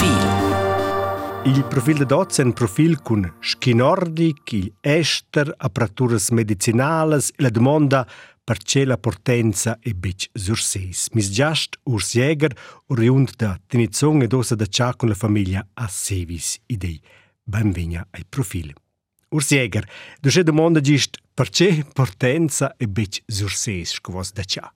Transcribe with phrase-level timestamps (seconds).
[0.00, 1.52] Profil.
[1.52, 7.42] Il profil de dots è un profil con schi nordic, il ester, apparaturas medicinales e
[7.42, 8.08] la domanda
[8.42, 11.08] perché la portenza e bec surseis.
[11.12, 12.56] Mis giast urs jäger
[12.86, 16.98] oriund da tenizong ed osa da cia con la famiglia a sevis idei.
[17.42, 18.72] Benvegna ai profil.
[19.28, 19.86] Urs jäger,
[20.20, 24.72] du se domanda gist perché portenza e bec surseis scovos da cia.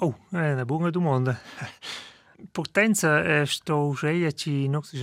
[0.00, 1.40] Oh, è una buona domanda.
[2.52, 4.94] Potenza è sto scheia ci nox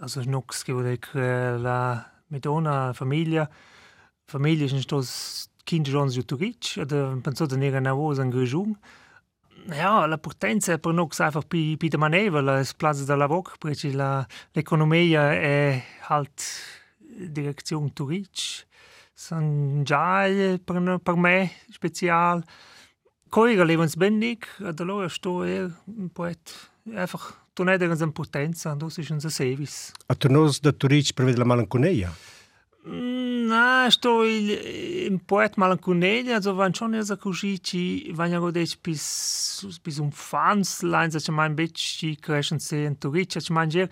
[0.00, 3.48] also nox che vuol dire la medona famiglia.
[4.24, 5.02] Famiglia sind sto
[5.64, 8.76] kind jons ju turic da penso da nera na vosa in grejung
[9.68, 13.92] ja la potenza per nox einfach pi pi de maneva la plaza da lavoro perché
[13.92, 16.42] la l'economia è halt
[16.98, 18.66] direzione turic
[19.14, 20.24] san già
[20.64, 22.42] per per me special.
[23.28, 25.46] Coiga lebensbendig, da allora sto
[26.12, 29.92] poet einfach, tu ne da sem potenca, tu si še za servis.
[30.08, 32.12] A tu nos da tu rič prevedla malankoneja?
[32.84, 39.04] Mm, Na, što je poet malankoneja, to van čon je zakužiči, van jago deč pis,
[39.82, 43.74] pis um fans, lajn za če manj beči, krešen se en tu rič, če manj
[43.74, 43.90] žer.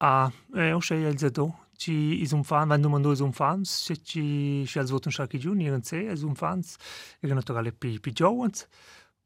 [0.00, 0.30] A,
[0.70, 1.50] evo še je za to.
[1.82, 1.92] Če
[2.24, 4.24] izumfan, van numano izumfans, če če
[4.72, 6.76] še al zvoten šaki junior, en se izumfans,
[7.20, 8.64] je naturale pi, pi jovans,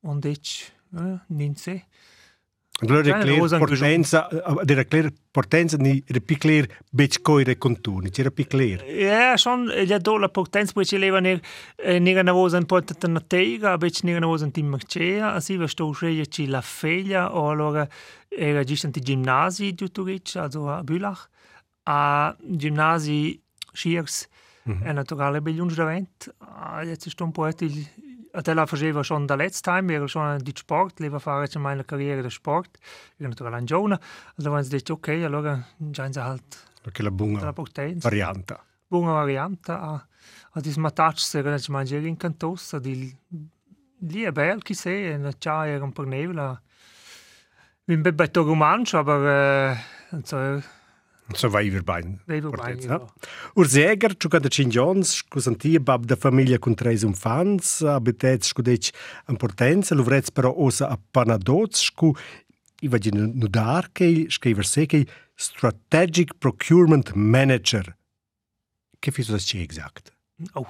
[0.02, 0.56] on deč,
[0.96, 1.76] eh, ja, nin se.
[1.76, 2.15] Eh,
[2.78, 8.84] Allora declare portenza, eh, declare portenza ni repiclare becco i contuni, c'era piclare.
[8.84, 11.40] Ja, eh, schon ja eh, do la portenza poi ci leva ne
[11.82, 15.90] ne na vosan porta na teiga, bec ne na vosan tim marcea, asi va sto
[15.92, 17.88] sceglie ci la feglia o allora
[18.28, 21.30] era gistan ti gimnasi di Turic, also a Bülach,
[21.84, 23.40] a gimnasi
[23.72, 24.28] schiers
[24.68, 24.86] mm -hmm.
[24.86, 26.34] e naturale bellunge davent,
[26.84, 27.88] jetzt ist un po' il
[28.36, 32.20] Adela faceva schon da letzt time, era schon di sport, leva fare mai la carriera
[32.20, 32.78] da sport,
[33.16, 33.98] era naturale un giovane,
[34.36, 38.08] allora hanno detto ok, allora già halt Perché la la bunga potenza.
[38.08, 38.62] varianta.
[38.88, 40.06] buona variante a,
[40.50, 43.12] a dis matach se che ci mangiare in cantossa di
[43.98, 46.60] lì è bello chi se e la c'ha era un per nevla
[47.84, 49.74] bin bebetto romancio aber
[50.12, 50.62] äh, so
[51.34, 52.18] So vai ir bem.
[52.26, 53.00] Vai ir bem.
[53.54, 58.62] Os Jäger, jogada Chinjons, que são tia bab da família com três infants, habitantes que
[58.62, 58.92] deixam
[59.28, 62.12] importância, luvrets para ossa a panadotes, que
[62.82, 65.06] i va gina no dar que escrever se que
[65.36, 67.96] strategic procurement manager.
[69.00, 70.12] Que fiz das che exakt?
[70.54, 70.66] Oh.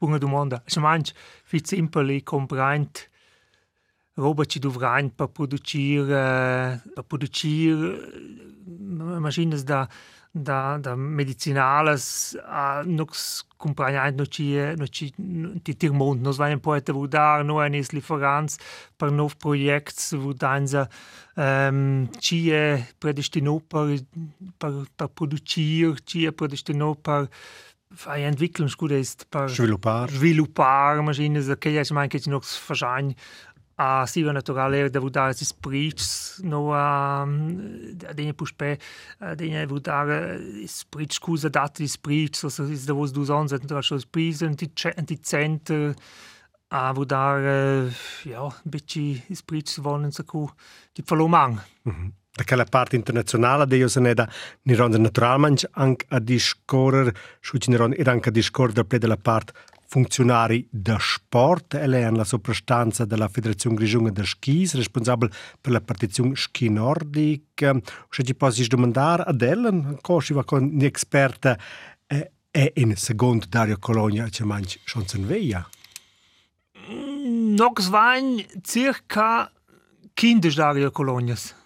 [0.00, 0.62] Bunga domanda.
[0.66, 1.02] Ich mein,
[1.44, 3.08] fit simpel i comprend
[4.18, 6.04] roba ci dovrain per producir
[6.94, 7.76] per producir
[9.20, 9.86] machines da
[10.34, 15.12] da da medicinales a nux compagnain no ci no ci
[15.62, 18.58] ti tirmont nos vain poeta vudar no anis lieferants
[18.96, 20.88] per nov projects vudanza
[21.34, 24.04] um, ci è predestino per
[24.58, 27.28] per per producir ci è predestino per
[27.90, 30.10] fai entwickeln scuda ist per Sviluppar.
[30.10, 33.14] sviluppare machines che ja mein che noch verschain
[33.78, 36.02] a Sivana Torale da si sprič,
[36.42, 37.24] no a
[38.14, 38.76] denje pušpe,
[39.38, 44.00] denje vudare eh, sprič ku zadati sprič, so se da voz duzon, zato da šel
[44.02, 44.42] sprič,
[44.96, 45.94] anticenter,
[46.70, 47.88] a vudare,
[48.28, 50.48] ja, beči sprič volen tako,
[50.92, 51.62] ki falo manj.
[51.86, 52.17] Mm -hmm.
[52.38, 54.28] Da quella parte internazionale de io se ne da
[54.62, 58.84] ni ronda naturalmente anche a discorrer, schu ci ne ronda ir anche a discorrer da
[58.84, 59.54] ple della parte
[59.88, 65.80] funzionari da sport, ele è la soprastanza della Federazione Grigiunga da Skis, responsabile per la
[65.80, 67.80] partizione ski nordic.
[68.08, 71.58] Se ci posso domandare ad Ellen, così va con un'esperta,
[72.06, 75.68] eh, è in secondo Dario Colonia, c'è mangi schon veia.
[76.86, 79.50] Nox vain circa
[80.14, 81.56] 15 dario colonias.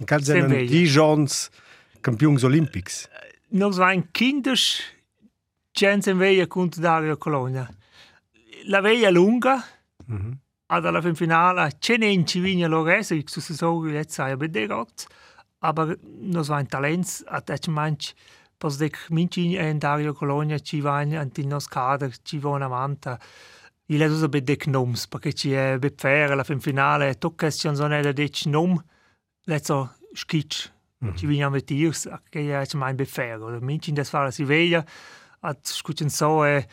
[0.00, 0.68] In caso sono Senveia.
[0.68, 1.50] Dijons
[2.00, 3.08] Campions Olympics.
[3.76, 4.82] Vain 15
[5.72, 7.68] gens in veia cont dario colonia.
[8.64, 9.62] La veia lunga,
[10.06, 10.38] Mhm.
[10.66, 15.06] ad alla fin finale ne in civigna lores, ich su so jetzt sei bederot,
[15.60, 18.14] aber nos vain talents at ech manch
[18.56, 23.18] pos dec minci en dario colonia ci vain anti nos kader ci vona manta.
[23.86, 27.92] Il è usa bedec noms, perché ci è bepfere alla fin finale, tocca si non
[27.92, 28.46] è da dec
[29.50, 30.70] nom, letzo skitch.
[31.14, 33.42] Ci viniamo a tirs, che è mein bepfere.
[33.42, 34.84] Oder minci in des fare si veia,
[35.40, 36.66] at scucen so äh,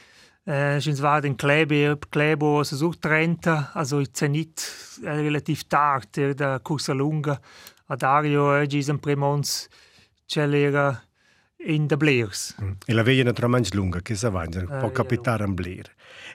[0.79, 4.69] sind war den Klebe, Klebo so so trenta, also i Zenit
[5.01, 7.39] äh, relativ tard der da Cursa lunga.
[7.87, 9.69] A Dario oggi in Premons
[10.25, 11.01] c'è l'era
[11.59, 12.55] in de Blairs.
[12.61, 12.71] Mm.
[12.85, 15.89] E la veia naturalmente lunga, che si avanza, Ah, può via capitare un Blair.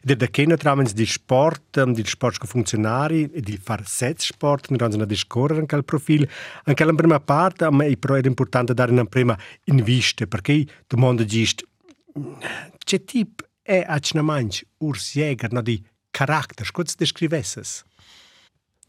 [0.04, 4.70] È da che naturalmente di sport, um, di sport con funzionari, di fare set sport,
[4.70, 6.26] ne ranno a discorrere anche al profilo.
[6.64, 10.66] Anche alla prima parte, a me però era importante dare una prima in vista, perché
[10.88, 11.64] domanda gist,
[12.78, 17.84] che tipo è a cinamanci urs jäger, no di carattere, come si descrivesses?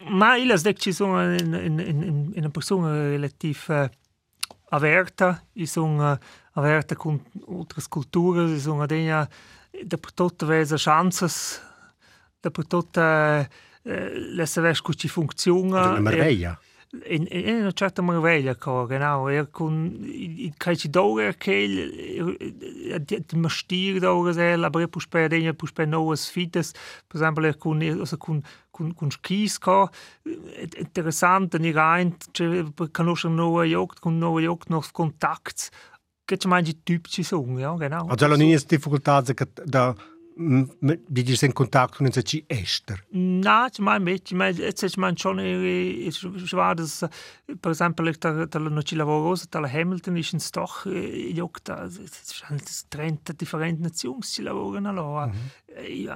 [0.05, 3.87] Ma io dec ci sono in, in, in, in una persona relativ uh,
[4.69, 6.17] averta, io sono uh,
[6.53, 8.81] averta con altre culture, io sono
[9.81, 11.61] dappertut aveis a chances,
[12.43, 13.47] dappertut eh,
[14.37, 15.89] lesse veis cu ci funziona.
[15.93, 16.53] Una merveia.
[16.53, 16.59] Ja.
[17.09, 19.25] In, in, in una certa merveia, co, genau.
[19.27, 21.89] Er kun, in kai ci dore erkel,
[23.09, 26.69] di mastir dore sel, aber er puspe adegna, puspe novas fites,
[27.09, 29.87] per esempio, er kun, also kun, kun, kun skis ko,
[30.77, 32.13] interessant, ni rein,
[32.93, 35.71] conoscere nova jogt, kun nova jogt, novs kontakts,
[36.25, 38.07] Che ci mangi tipici sono, ja, genau.
[38.07, 39.21] Also, non è difficoltà
[39.65, 39.95] da
[40.35, 43.05] di dire in contatto con ci ester.
[43.09, 46.23] Na, ich meine, ich meine, jetzt ich meine schon, ich
[46.53, 47.05] war das,
[47.61, 52.87] per esempio, da, da non ci lavoro da Hamilton ist es doch, io, da, das
[52.89, 55.31] trennt differenti nazioni ci lavorano allora.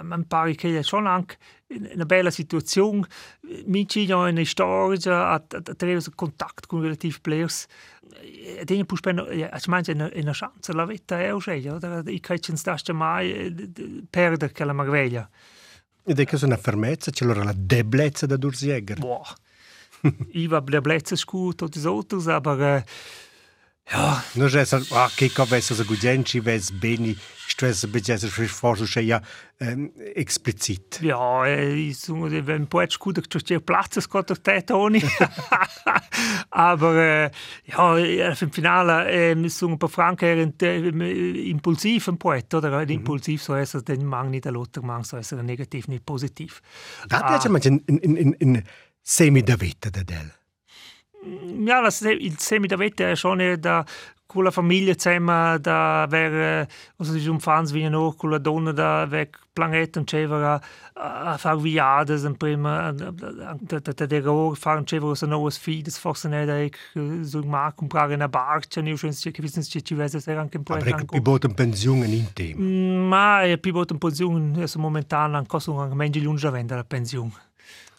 [0.04, 1.38] Man pare che è schon anche
[1.68, 3.08] una bella situazione,
[3.66, 7.97] mi ci in una storia, a, a, a tenere contatto con relativi players, e
[8.66, 12.08] degna pus per, ich meine, una, una chance la vita è uscita, oder?
[12.08, 13.70] Ich kann jetzt das mai
[14.10, 15.30] perdere quella meraviglia.
[16.04, 19.00] Ed è che è una fermezza, c'è allora la deblezza da Dursjäger.
[19.00, 19.36] Boah.
[20.30, 22.84] ich war der Plätze gut und das Autos, aber äh,
[23.92, 24.24] ja.
[24.34, 27.18] È so, ah, che cosa so gugenci, ves beni,
[27.48, 29.22] stress becese forse ja
[29.60, 31.00] ähm, explizit.
[31.02, 34.66] Ja, äh, ich sage, wenn ein Poet gut ist, steht Platz, es geht auf der
[34.66, 35.04] Toni.
[36.52, 37.32] aber
[37.66, 42.84] ja, im Finale, äh, ich sage, ein paar Franken äh, impulsiv ein Poet, oder?
[42.84, 42.90] Mhm.
[42.90, 46.62] Impulsiv, so heißt es, den Mang nicht der Lothar Mang, so er negativ, nicht positiv.
[47.10, 47.50] Da ah.
[47.50, 48.64] manche in, in, in, in
[49.02, 50.37] semi da vita da del.
[51.24, 53.84] Ja, das, il semi da vita è schon da
[54.28, 56.68] con la famiglia zusammen da aver
[56.98, 60.62] also si un fans wie no con la donna da weg planeten cevera
[60.94, 65.98] a far viadas en prima da da da go fahren cevera so no was fides
[65.98, 66.76] forse ne da ich
[67.24, 70.58] so ma comprare una barca ne schon si che wissen si ci vese ser anche
[70.58, 75.62] un po' anche pi boten pensione in ma e pi boten pensione adesso momentan ancora
[75.62, 77.47] sono anche meglio lunga vende la pensione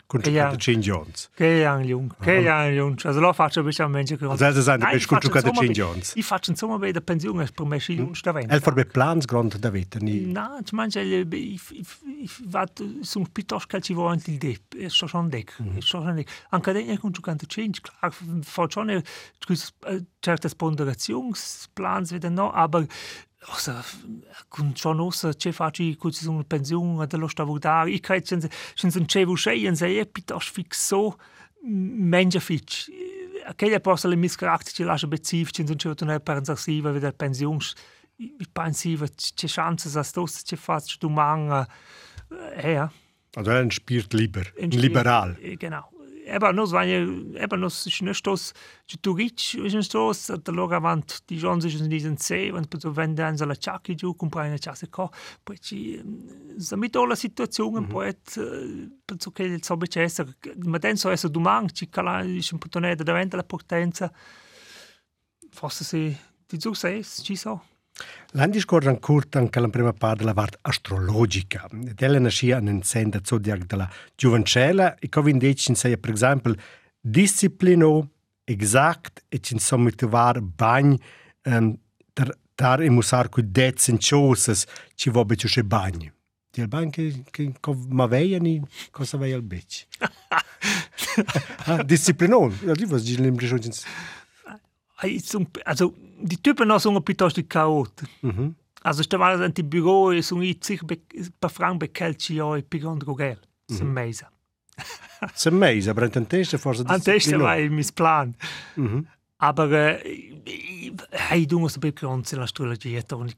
[0.08, 0.80] con giocate Cin.
[0.80, 2.98] Che è jung, che è jung.
[3.04, 6.14] Also lo faccio bisogna a mente che Also du bist gut giocate Cin Jones.
[6.16, 8.54] Ich faccio insomma bei der Pension per me si lunga da vende.
[8.54, 10.32] El forbe plans grande da vita ni.
[10.32, 15.06] No, ci mangia il ich vat sono piuttosto che ci vuole il dep, è sto
[15.06, 16.46] schon dec, è sto schon dec.
[16.48, 19.02] Anche degna con giocate Cin, klar, fa schon
[20.20, 22.86] certe ponderazionsplans wieder no, aber
[23.50, 23.74] also,
[24.48, 29.06] con ciò nostro c'è facci con una pensione dello stavudare i kai c'è c'è un
[29.06, 31.18] cevo scheien sei piuttosto fixo
[31.62, 32.88] menja fitch
[33.46, 37.58] aquella possa le mis caratteristiche lascia beziv c'è un cevo una pensiva vedere pensione
[38.16, 41.66] i pensiva c'è chance a sto c'è fast du manga
[42.56, 42.92] eh ja
[43.36, 45.36] Also er spielt lieber, liberal.
[45.58, 45.90] Genau.
[46.28, 48.52] Eben, nos ist nicht das,
[49.02, 52.64] tu rich, ist nicht das, da loga avant, die Chance ist in diesem See, wenn
[52.68, 55.10] du wenn dann so la chacchi giù, comprai una chassa co,
[55.44, 56.00] poi ci,
[56.70, 57.86] damit alla situazione, Mhm.
[57.88, 58.14] poi,
[59.06, 60.34] penso che il so essere,
[60.64, 64.12] ma den so essere domani, ci cala, ist un po' da davanti alla potenza,
[65.50, 67.62] forse se, di giù sei, ci so.
[68.32, 71.66] L'anno scorso ancora anche la prima parte della parte astrologica.
[71.70, 76.54] Della nascia in senda zodiac della giovancella e come invece sei per esempio
[77.00, 78.10] disciplino
[78.44, 80.96] exact e ci insomma trovar bagn
[81.44, 81.78] um,
[82.12, 84.64] tar, tar e musar cu dezen ciosas
[84.94, 86.12] ci vo beccio che bagn.
[86.50, 89.86] Ti al bagn che, che co, ma veia ni cosa veia al becci.
[91.66, 92.48] ah, disciplino.
[92.48, 93.70] Die was die l'impressione.
[95.64, 98.10] Also, die Typen sind piuttosto chaotici.
[98.22, 98.54] Mhm.
[98.82, 100.80] Also stavano in bureau e sono sich
[101.38, 103.38] per Frank Beckelci ja e Pigon Drogel.
[103.70, 103.92] C'est Mhm.
[103.92, 104.26] mese.
[105.34, 107.44] Se mese, aber in testa forse An testa disciplino.
[107.44, 108.34] war il mis plan.
[108.76, 109.06] Mhm.
[109.40, 110.24] Aber äh,
[111.12, 113.32] hey, du musst ein bisschen in l'astrologia, Toni.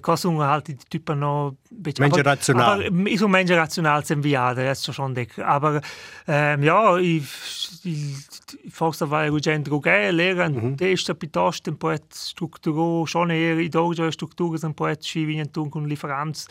[0.00, 1.54] Cosa sono halt die Typen noch...
[1.70, 2.86] Menschen rational.
[2.86, 5.38] Aber ich so Menschen rational sind ja, das ist schon dick.
[5.38, 5.82] Aber
[6.26, 7.24] ähm, ja, ich,
[7.84, 8.14] ich,
[8.72, 10.76] forse war Eugen Drogel, Lehrer, Mhm.
[10.76, 15.68] der ist piuttosto un po' strutturato, schon eher in doge strutture sono un po' scivinto
[15.68, 16.48] con differenza.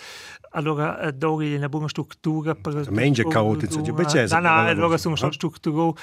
[0.58, 2.90] Allora, eh, dogi una buona struttura per...
[2.90, 5.20] Menja caotici, per- già becese, No, no, quella allora cosa, sono no?
[5.20, 5.96] schon strutturato,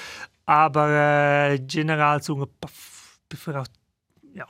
[0.45, 2.71] aber äh, general sono per,
[3.27, 3.61] per,
[4.33, 4.47] ja,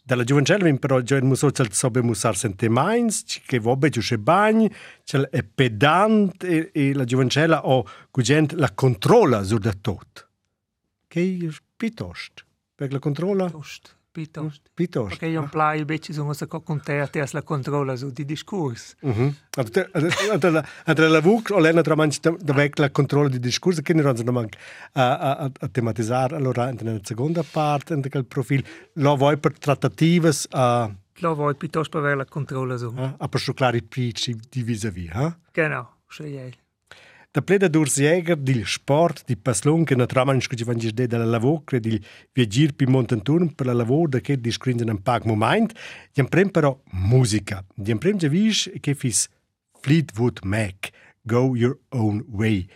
[0.00, 4.16] Dalla giovancella però già in muso c'è sobe musar sente mains, che vobe giù c'è
[4.16, 4.72] bagni,
[5.02, 10.28] c'è è pedant e, e la giovancella o cugent la controlla sur da tot.
[11.08, 13.46] Che piuttosto, per la controlla?
[13.46, 13.96] Piuttosto.
[14.18, 14.70] Piuttosto.
[14.74, 15.08] Piuttosto.
[15.10, 18.96] Perché io plai invece sono stato contento e la controlla su di discorsi.
[19.02, 19.36] Mhm.
[19.56, 24.32] Entre la VUC o l'ena tramanci da vec la controllo di discorso che ne ranno
[24.32, 24.58] manca
[24.94, 28.62] a, a, a tematizzare allora nella seconda parte in quel profilo
[28.94, 32.92] lo vuoi per trattative a Lo vuoi piuttosto per la controlla su.
[32.96, 35.36] a, a per scioclare i pici di vis-à-vis eh?
[35.52, 36.52] Genau, scegli.
[37.30, 41.60] Da pleda dur jäger dil sport di paslon che natraman scu givan gisde dalla lavò
[41.60, 42.00] cre dil
[42.32, 45.74] viagir pi montanturn per la lavò da che di scrinden un pac moment.
[46.14, 47.62] Diam prem però musica.
[47.74, 49.28] Diam prem ja vis che fis
[49.80, 50.88] Fleetwood Mac,
[51.20, 52.66] Go Your Own Way.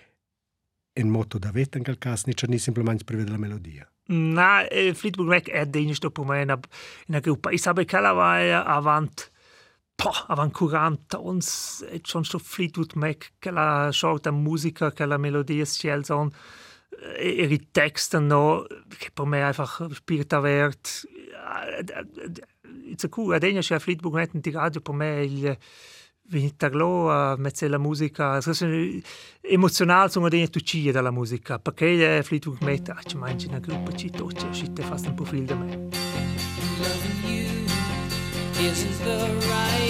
[0.92, 3.90] En motto da vet in quel caso ni c'è ni semplicemente prevede la melodia.
[4.08, 6.60] Na, eh, Fleetwood Mac è degno sto pomena
[7.06, 7.50] in a gruppa.
[7.50, 9.31] I sabe calava avant
[9.96, 15.18] Poh, avant 40 ons et schon sto Fleetwood Mac che la sorta musica che la
[15.18, 16.30] melodia scel son
[17.16, 18.66] e i texti no
[18.98, 21.06] che per me einfach spielt wert
[22.84, 25.56] it's a cool adegna c'è Fleetwood Mac in radio per me il
[26.24, 28.40] Vinterlo met la musica
[29.40, 34.10] emozional sono degna tuccia dalla musica perché Fleetwood Mac ah, ci mangi una gruppa ci
[34.10, 35.76] toccia ci te fast un profil da me.
[36.78, 37.50] Loving you
[38.58, 39.18] isn't the
[39.48, 39.81] right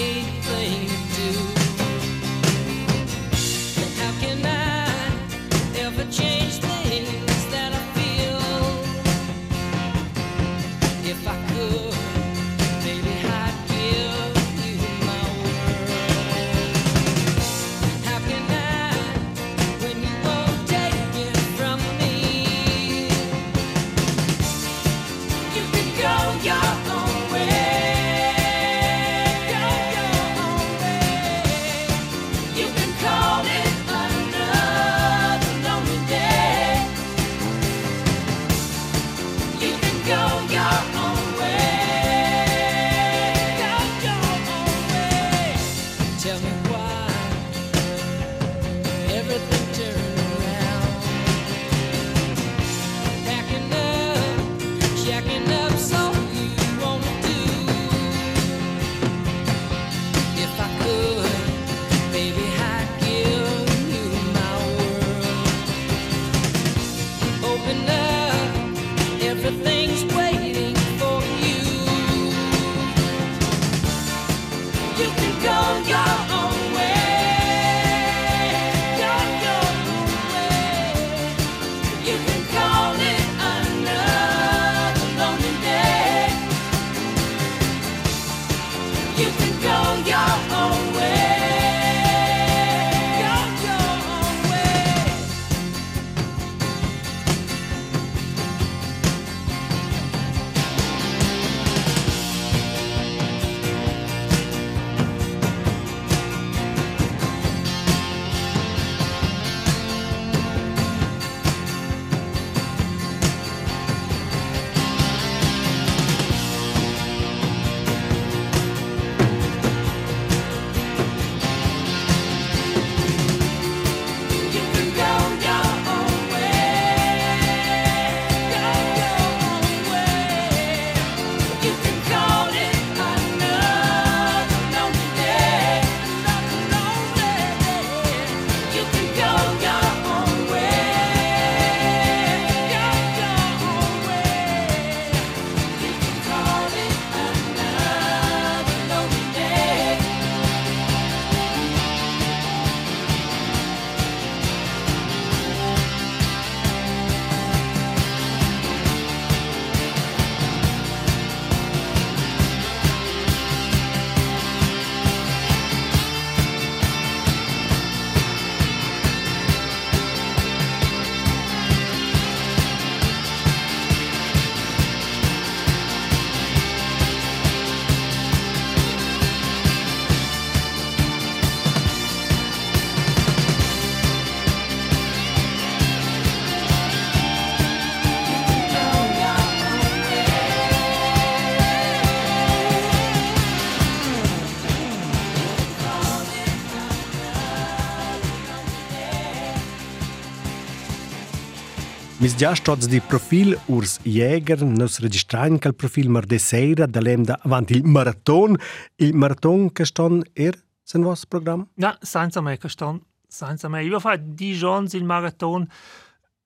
[202.23, 207.01] Mis già stots di profil Urs Jäger, nos registrain quel profil mar de sera da
[207.01, 208.55] lem da avant il marathon.
[208.95, 211.67] Il marathon che ston er sen vos program?
[211.75, 213.01] Ja, senza me, Kastan.
[213.27, 213.83] Senza me.
[213.83, 215.67] Ich war die Chance im Marathon,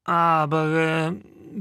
[0.05, 1.13] aber äh,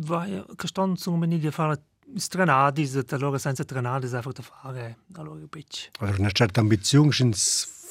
[0.09, 1.79] war ja, Kastan zu mir nicht fare
[2.17, 5.93] Stranadis, allora senza Stranadis einfach da fare, allora ein bisschen.
[5.99, 7.13] Allora, una certa ambizione,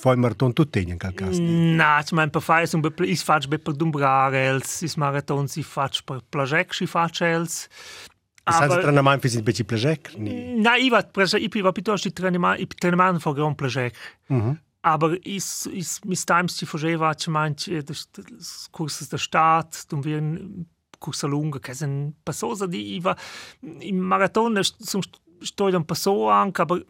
[0.05, 1.41] foi marathon tutti in quel caso.
[1.41, 5.63] Na, ich mein, per fare un be is fac be per dumbrarels, is marathon si
[5.63, 7.67] fac per plajec si facels.
[8.45, 10.13] Senza trenament fi sin beci plajec?
[10.17, 10.61] Ni.
[10.61, 13.95] Na, ich war, ich war piuttosto trainement, ich trainement for grand plajec.
[14.29, 14.59] Mhm.
[14.83, 20.03] Aber is, is, mis times ci faceva, ci manch, das, das Kurses der Staat, dum
[20.03, 20.21] wir
[20.99, 23.15] Kursa lunga, che sind Passosa di, ich war,
[23.61, 24.53] im Marathon,
[25.45, 26.81] das, zum sto un passo anche, aber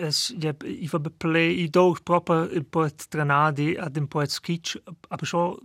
[0.00, 0.34] es,
[0.64, 5.58] ich war beple, ich do proprio un po' trenadi ad un po' skitch, aber schon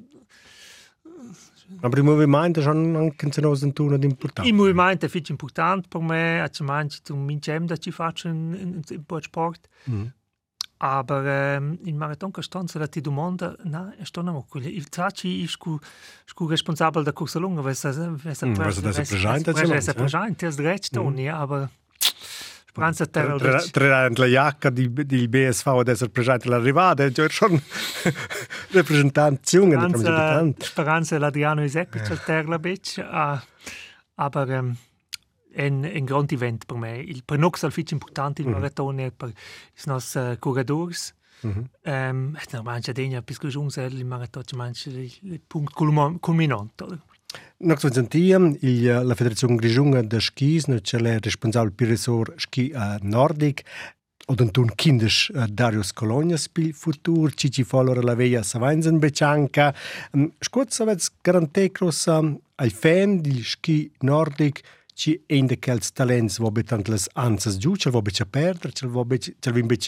[1.81, 4.49] Aber il movimento è anche in senos un turno d'importanza.
[4.49, 7.91] Il movimento è molto importante per me, a ci mangi tu min gem da ci
[7.91, 9.67] faccio in, in, in po' sport.
[10.81, 14.67] Aber ähm, in Marathon Costanza da ti domanda, na, sto namo quello.
[14.67, 18.81] Il taci ich scu responsabile da corsa lunga, weil es weil es Mm, weil es
[18.81, 19.93] das presente weil es zusammen, ja?
[19.93, 21.69] presente, das recht Toni, aber
[22.69, 27.59] Speranza terra Tre la jacca di, di BSV ad essere presente all'arrivata, è già schon
[28.71, 29.73] rappresentazione.
[29.89, 33.43] Speranza Speranza l'Adriano Isepic al terra bitch, ah,
[34.15, 34.77] aber ähm,
[35.55, 36.99] ein, ein grande event per me.
[36.99, 39.31] Il per nox al fitch importante il maratone e per
[39.75, 41.13] is nos uh, corredors.
[41.41, 41.69] Mhm.
[41.83, 43.39] Ähm, manche degna bis
[44.03, 46.81] maraton manche il punkt culminant.
[46.81, 46.99] oder?
[47.57, 52.69] Nox sentiam il la Federazione Grigiunga de Skis, no c'è responsabile per il sor ski
[52.69, 53.63] eh, nordic
[54.29, 59.73] od Antun Kindisch uh, eh, Darius Kolonjas pil futur, Cici Follora la veia Savainzen Becanca.
[60.13, 64.61] Um, mm, Scuot savets garante cross um, eh, al fan di ski nordic
[64.93, 68.73] ci ein de quels talents vo betant les anses giu, cel vo bec a perder,
[68.75, 69.87] cel vo bec, cel vin bec,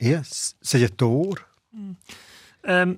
[0.00, 1.46] ja, yes, segetor.
[1.70, 1.94] Mm.
[2.66, 2.96] Um,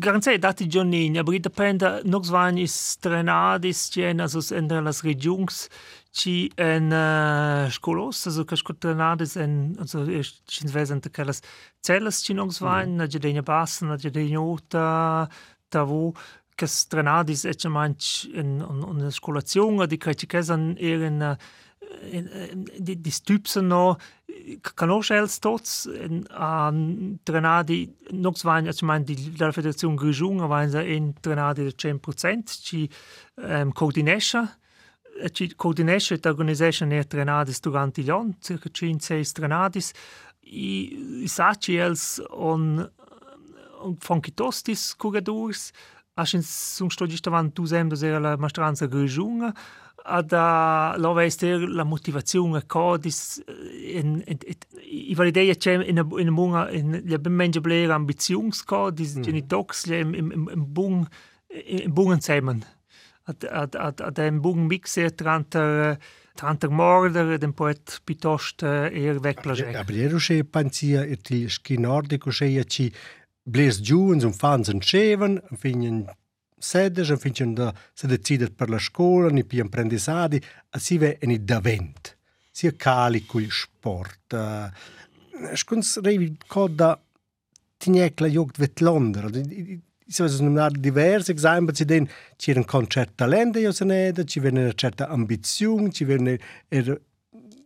[0.00, 5.68] Garanzeit, dass die Janine, aber depende noch so ein ist Trenadis, also entre las Regions,
[6.16, 11.42] ci en uh, scolos, also kasko Trenadis en, also ich sind wesen de kelas
[11.82, 15.28] Zelles ci noch so ein, na Janine Bassen, na Janine Ota,
[15.70, 16.14] da wo
[16.56, 21.36] kas Trenadis etche manch en en, en skolazione, die kai ci kesan ehren uh,
[22.10, 23.96] in, in, di, di stupsen no,
[24.74, 25.88] conoscels tots
[26.30, 31.74] an trenadi nox vain ich mein die la federazione Grigiunga vain sa in trenadi del
[31.76, 32.88] 100% ci
[33.34, 34.58] um, coordinesce
[35.18, 39.92] e ci coordinesce et organisation e trenadis durante gli anni circa 5-6 trenadis.
[40.40, 42.88] I, i saci els on
[43.78, 45.72] on fonkitostis curadurs
[46.16, 49.52] Aschen sun stodi stavant tu sem da era la mastranza Grigiunga
[50.06, 54.38] ad a lo vester la motivazione codis in in
[55.10, 60.64] i validea c'è in in bunga in le benja blera ambitionscodis genitox le im im
[60.72, 61.06] bung
[61.48, 62.64] im bungen zusammen
[63.24, 65.98] ad ad ad ad dem bung mixer tranter
[66.34, 72.30] tranter morder dem poet piuttosto er wegplager Aber ero che panzia e ti ski nordico
[72.30, 72.92] che ci
[73.46, 76.06] bles giuns un fans en cheven, finen
[76.66, 81.16] sedes, en finen da se decidet per la scola, ni pi apprendisadi, a si ve
[81.20, 82.16] en i davent.
[82.50, 84.32] Sia cali cul sport.
[84.32, 86.94] Uh, scuns revi coda
[87.76, 89.28] tinecla jogt vet Londra.
[90.08, 94.38] Si sono numeri diversi, esempio, ci den c'era un concerto talento, io se ne ci
[94.38, 97.00] viene una certa ambizione, ci viene er,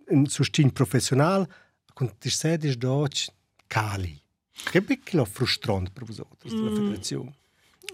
[0.09, 1.47] un sostegno professionale,
[1.93, 3.27] con ti sedi doc
[3.67, 4.19] cali.
[4.53, 7.35] Che piccolo frustrante per voi, la federazione.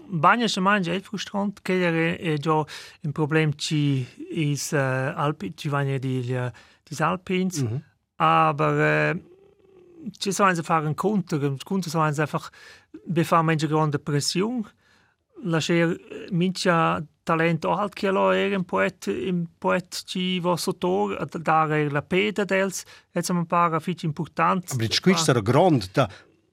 [0.09, 5.53] Bagna se mangia è frustrante che è, è già un problema ci is uh, alpi
[5.55, 6.49] ci vanno di uh,
[6.83, 7.61] di alpins.
[7.61, 7.83] Mhm.
[8.17, 9.15] aber äh,
[10.19, 12.51] ci sono einfach ein Konter und Konter sono einfach
[13.05, 14.67] befar manche grande Pression
[15.43, 15.97] la scher
[16.31, 21.89] mincha talento alt che lo era un poet un poet ci va sotto a dare
[21.89, 24.71] la peda dels jetzt ein paar fich important.
[24.71, 26.07] Aber jetzt squitsch der Grund, da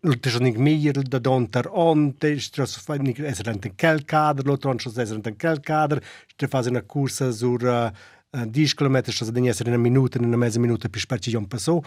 [0.05, 4.45] Lute schon nicht mehr, da donter onte, ist das auf ein, es rennt ein Kellkader,
[4.45, 7.91] Lute schon, es rennt ein Kellkader, ist der Phase einer Kurse sur uh,
[8.37, 11.27] eh, 10 km, das dann ist in einer Minute, in einer mezza Minute, bis spät
[11.27, 11.83] ich so.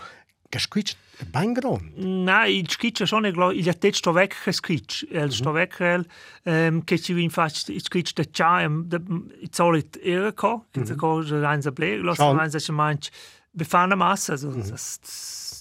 [0.50, 1.92] Kasquic è ben grande.
[1.96, 5.56] No, il schiccio sono glo il testo vecchio schiccio, il sto mhm.
[5.56, 6.06] vecchio
[6.44, 8.98] ehm che ci vin fa il schiccio da cha ehm, e
[9.42, 13.10] il solito era co, che cosa rein sa ble, lo sa rein sa manch
[13.52, 14.70] befana massa so mhm.
[14.70, 15.00] das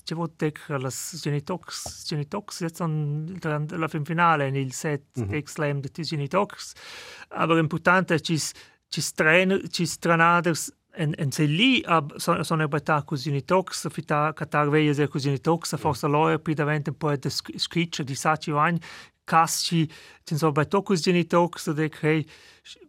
[0.06, 3.38] das ci vuol dire las genitox, genitox jetzt an
[3.70, 5.48] la fin finale in il set mm -hmm.
[5.48, 6.74] slam de tis genitox,
[7.28, 8.38] aber importante è ci
[8.88, 14.32] ci trainer, ci tranaders en en se lì ab sono sono bata così tox fita
[14.32, 18.50] catar veia se così tox forse loro più davvero un po' di scritch di saci
[18.50, 18.78] vain
[19.26, 19.90] casci
[20.24, 22.24] tin so bei tocus genitox de che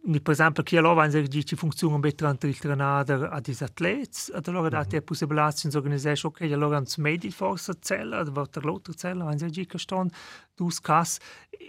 [0.04, 3.60] ni per esempio chi allora vanno di ci funziona bene anche il trenader a dis
[3.62, 8.30] atlets ad allora da te possibilità zu organisieren ok allora ans medi forse cella ad
[8.30, 10.08] volta l'altra cella vanno di che ston
[10.54, 11.18] dus cas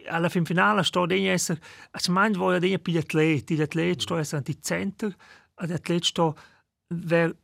[0.07, 1.59] alla fin finale sto de esser
[1.91, 5.15] a man voglio de più atleti gli atleti sto essere di center
[5.55, 6.37] ad atlet sto
[6.87, 7.35] ver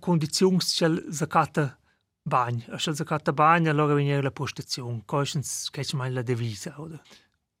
[0.00, 1.78] condizions cel zakata
[2.24, 2.64] bagn.
[2.70, 5.02] A scel zakata bagn, allora viene la postazione.
[5.04, 7.00] Coisens che mai la devisa, oder?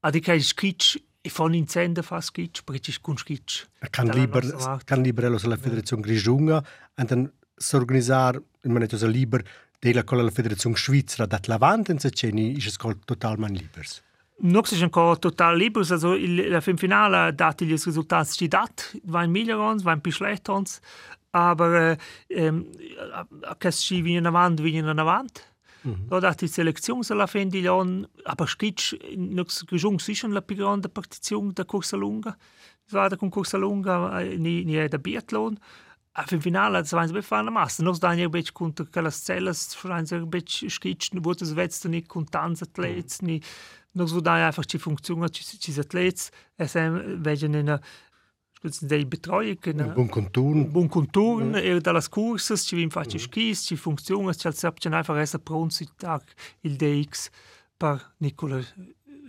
[0.00, 3.66] Adi che scritch e von in Zende fa scritch, perché ci con scritch.
[3.90, 4.42] Kan lieber
[4.84, 6.62] kan lieber lo la Federazione Grigiunga
[6.96, 9.42] und dann s'organisar in manetto so lieber
[9.78, 14.02] della con la Federazione Svizzera dat lavanten se ceni is es col totalmente libers.
[14.40, 19.30] Nox ist ancora total libers, also la fin finale dati gli risultati ci dat, vain
[19.30, 20.80] migliorons, vain più schlechtons,
[21.34, 21.96] aber
[22.28, 22.70] ähm,
[23.58, 25.42] che si viene avanti, viene avanti.
[25.82, 26.20] Mm -hmm.
[26.20, 30.88] Da die Selektion alla fin di anni, aber skitsch, nux gejung sicher la più grande
[30.88, 32.36] partizione da corsa lunga.
[32.90, 35.58] Vada con corsa lunga ni da biathlon.
[36.26, 37.82] Fin finale das sie befahren massa.
[37.82, 41.54] Nos da nie bech kunter che las celles frain sie bech skitsch, nu wurde es
[41.54, 43.40] wetzt ni con tanzatlets ni
[43.92, 47.80] nos wo da einfach die Funktion ci ci atlets, es vegen in
[48.80, 51.54] dei betroi che na bon contorn bon contorn mm.
[51.54, 53.20] er dalla cursa ci vim facci mm.
[53.20, 56.22] schis ci funziona ci al sapcia na fare essa pronzi tag
[56.60, 57.28] il dx
[57.76, 58.60] per Nicola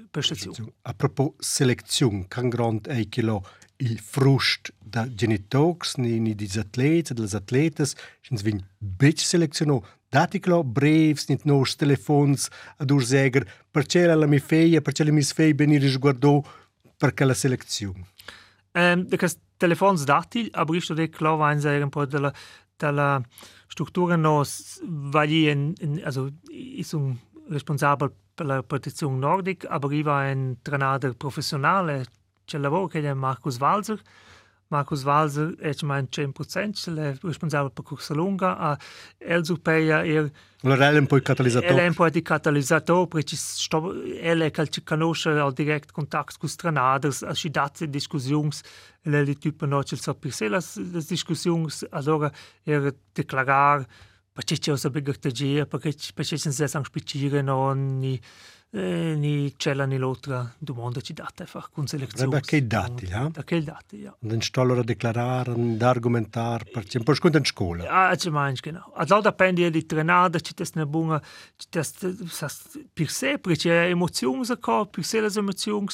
[0.09, 3.43] per stazione a propos selezione can grand ei kilo
[3.77, 10.63] il frust da genitox ni ni dis atleti dels atletes sind vin bitch seleziono datiklo
[10.63, 15.53] breves nit nos telefons ad urzeger per cela la mi feia per cela mis fei
[15.53, 16.43] benir sguardo
[16.97, 18.14] per quella selezione
[18.75, 22.33] Um, da kas telefon zdati, a briš tudi klovain za jedan pod dela
[22.79, 23.21] dela
[23.71, 24.81] struktura nos
[25.13, 31.13] valji en, en also ist un responsabel per la protezione nordica, aber iva en trenader
[31.15, 32.05] professionale,
[32.45, 34.01] c'è lavoro che è Markus Walzer,
[34.67, 38.77] Markus Walser è mein 100%, è responsabile per corsa lunga, a
[39.17, 40.31] El Zupeia er
[40.63, 41.83] Allora è un po' il catalizzatore.
[41.83, 43.35] È un po' il catalizzatore, perché
[44.19, 48.49] è che ci conosce al direct contatto con i tranaders, a ci date discussioni,
[49.01, 50.59] le tipo no, ci so per sé le
[51.07, 52.31] discussioni, allora
[52.63, 53.85] er declarar,
[54.33, 58.21] perché c'è una bigotegia, perché perché ci si spicciare non ni eh,
[58.75, 62.29] E, ni cella né l'altra domanda ci data a fare con selezione.
[62.29, 63.29] Ma che dati, ja?
[63.31, 64.13] Da che dati, ja.
[64.19, 67.87] Non sto allora a declarare, a argomentare, per esempio, poi sconto in scuola.
[67.87, 68.79] Ah, c'è mangi, genau.
[68.79, 68.93] No.
[68.95, 72.09] Allora dipende di trenata, c'è testa una buona, c'è testa,
[72.91, 75.87] per sé, perché c'è emozioni, per sé le emozioni,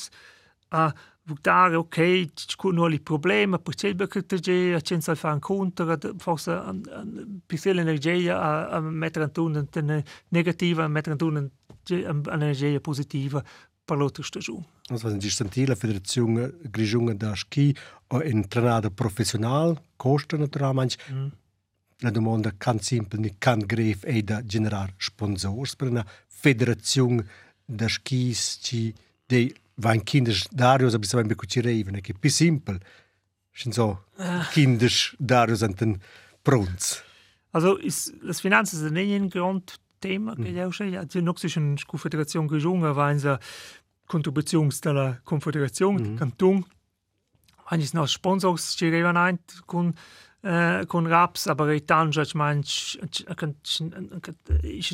[0.70, 0.92] ah,
[1.34, 6.52] votare, ok, ci sono i problemi, perché il beccheteggia, a senza fare un conto, forse
[7.46, 13.44] per l'energia a, a mettere in una negativa, a mettere in una energia positiva
[13.84, 14.66] per l'altra stagione.
[14.90, 17.76] Also, wenn Sie sentire la Federazione Grigiunga da Ski
[18.08, 21.28] o entrenada professional, costa naturalmente, mm.
[22.00, 27.26] la domanda can simple ni can greve e da generar sponsors per una federazione
[27.66, 28.94] da skis ci
[29.26, 32.80] de vain kinders darius aber saben beku ci reiven che più simple
[33.54, 34.48] sind so Ah.
[34.52, 36.02] kinders darius anten
[36.44, 37.04] prunz
[37.54, 40.56] Also, is, las finanzas sind nicht ein Grundthema, mm.
[40.56, 43.40] ja, die noch zwischen Confederazione Grigiunga war eine
[44.08, 46.16] Kontribution della Confederazione, mm.
[46.16, 46.66] Kanton,
[47.72, 49.94] Wenn es noch Sponsors ci arrivano anche con,
[50.44, 53.00] eh, con Raps, aber ich denke, ich meine, ich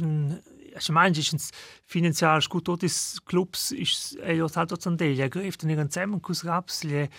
[0.02, 0.44] meine,
[0.80, 1.32] ich meine, ich
[1.86, 6.44] finanziell gut dort ist Clubs ist eh io stato zandeglia greft in ihren zusammen kus
[6.44, 7.10] Raps le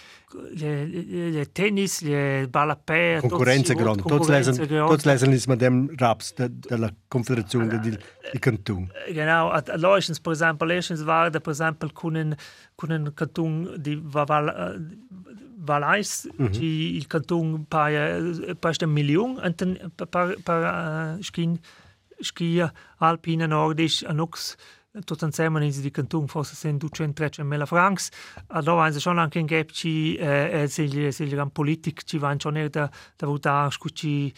[0.53, 0.85] le
[1.31, 6.49] le tennis le ballapè concorrenza grande tots lesen tots lesen is mit dem raps de,
[6.51, 7.97] della confederazione di,
[8.33, 12.37] di canton Genau, a Leuchtens, per esempio, Leuchtens war da, per esempio, con
[12.77, 14.01] con un canton di
[15.57, 18.21] Valais, il canton paga
[18.61, 21.59] pasta un milione, e ten, per, per, per uh, skin,
[22.21, 24.57] skia alpina nordisch, a nux,
[25.05, 28.11] tot insieme in di canton forse sen 200 mila francs.
[28.49, 32.19] Allora hanno schon anche in gap ci eh, se gli se gli gran politic ci
[32.19, 34.33] vanno schon da da votare scucci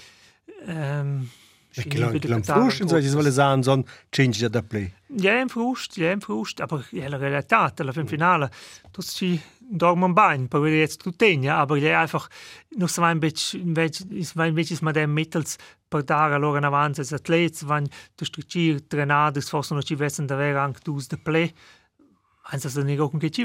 [0.66, 1.28] ehm
[1.72, 4.92] fruschen so ich wolle sagen son change da play.
[5.08, 8.50] Ja, im Frust, ja, im Frust, aber ja, la realtà, alla fin finale,
[8.90, 9.40] tutti ci
[9.76, 12.28] per vedere tutto tegna, aber gli è einfach,
[12.76, 15.56] noch so ein bisschen, invece, invece ist man dem mittels
[15.88, 20.26] per dare allora in avanti als atleti, wenn der Struktur trenades, forse non ci vessen
[20.26, 21.52] da avere anche dus de play,
[22.52, 23.44] anzi se ne go che ci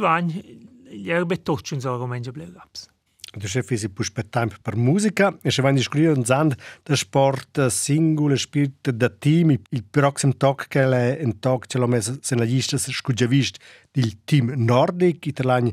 [0.87, 2.89] gli erbe tocci in so romengia blei raps.
[3.33, 7.67] Der Chef ist per tempo per musica e se vanno scrivere un zand der sport
[7.67, 9.49] singolo spielt da team.
[9.69, 13.27] Il prossimo tag che è un tag ce l'ho messo se la lista se scugia
[13.27, 13.57] vist
[13.93, 15.71] il team nordic italiano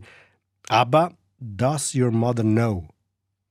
[0.68, 2.86] aber does your mother know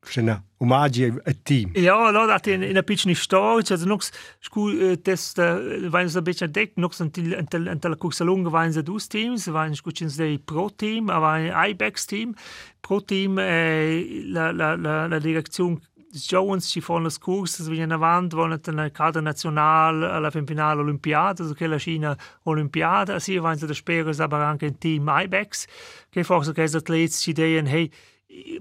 [0.04, 1.69] Schöne Hommage a team.
[1.74, 4.04] Ja, no, dat in, in een beetje storage, also nog
[4.39, 7.12] scu das da waren so ein bisschen entdeckt, noch so ein
[7.54, 11.10] ein ein der Kurs Lunge waren so dus Teams, waren gut ins dei Pro Team,
[11.10, 12.36] aber ein Ibex Team.
[12.82, 18.36] Pro Team äh, la la la la Direktion Jones ci fanno corso, si viene avanti,
[18.36, 23.74] vanno nel cadro nazionale alla finale Olimpiade, also che la Cina Olimpiade, sì, vanno da
[23.74, 25.65] spero aber anche in team Ibex,
[26.10, 27.91] che forse che gli atleti ci dicono, hey,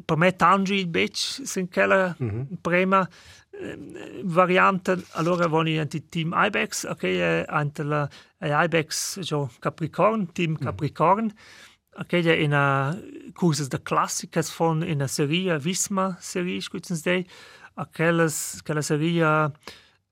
[0.05, 2.17] per me tangi il beach sind quella
[2.61, 3.09] prima
[3.51, 8.09] eh, variante allora vanno in team Ibex ok eh, ante la
[8.39, 11.27] eh, Ibex jo Capricorn team Capricorn.
[11.27, 11.70] ok ja
[12.09, 12.97] in a
[13.35, 17.27] curses da classicas von in a serie Visma serie scutzens dei
[17.75, 19.53] aquelas quella serie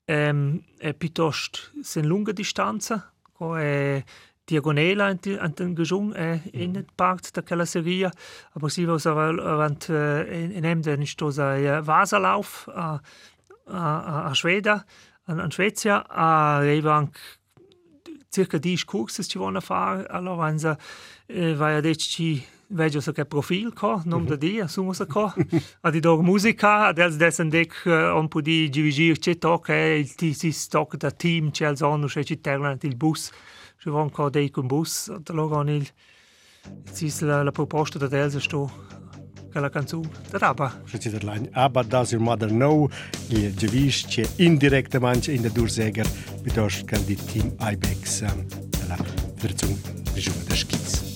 [0.06, 4.02] ehm, è piuttosto sen lunga distanza co è
[4.44, 5.02] diagonale
[5.38, 8.10] an den Gejung äh, in den Park der Kelleria,
[8.54, 13.00] aber sie was avant äh, in dem den ist das ein Wasserlauf a
[13.66, 14.82] a Schweden
[15.26, 17.18] an an Schweizer a Rebank
[18.30, 20.76] circa 10 curses ci vanno fare allora vanno äh,
[21.28, 24.28] vai adesci veggio sa che profil co nom mhm.
[24.28, 25.32] da dia sumo sa co
[25.80, 29.98] ad i dog musica ad els descendec eh, on pudi dirigir che toc e eh,
[29.98, 33.30] il ti si stoc da team che els on usce ci terlan il bus
[33.78, 35.88] je von co dei con bus ad lor on il
[36.92, 38.70] sis la, la proposta da dels sto
[39.50, 42.88] che la canzone da daba usce ci terlan aber does your mother know
[43.28, 46.06] il divis che indirekte manche in der dursäger
[46.42, 48.34] bitosch kan di team ibex eh,
[48.88, 48.96] la
[49.36, 49.76] verzung
[50.18, 51.07] die Schule der Skizze.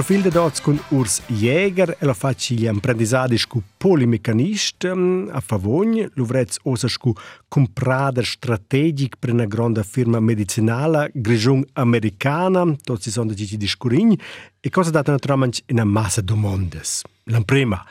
[0.00, 5.40] Profil de dots con Urs Jäger e la facci gli apprendizadi scu polimeccanist um, a
[5.40, 7.12] Favogn, luvrez osa scu
[7.48, 14.14] comprader strategic per una grande firma medicinala grigiung americana, tots si sono dici discurign,
[14.58, 17.02] e cosa data naturalmente in una massa domondes.
[17.24, 17.84] La prima,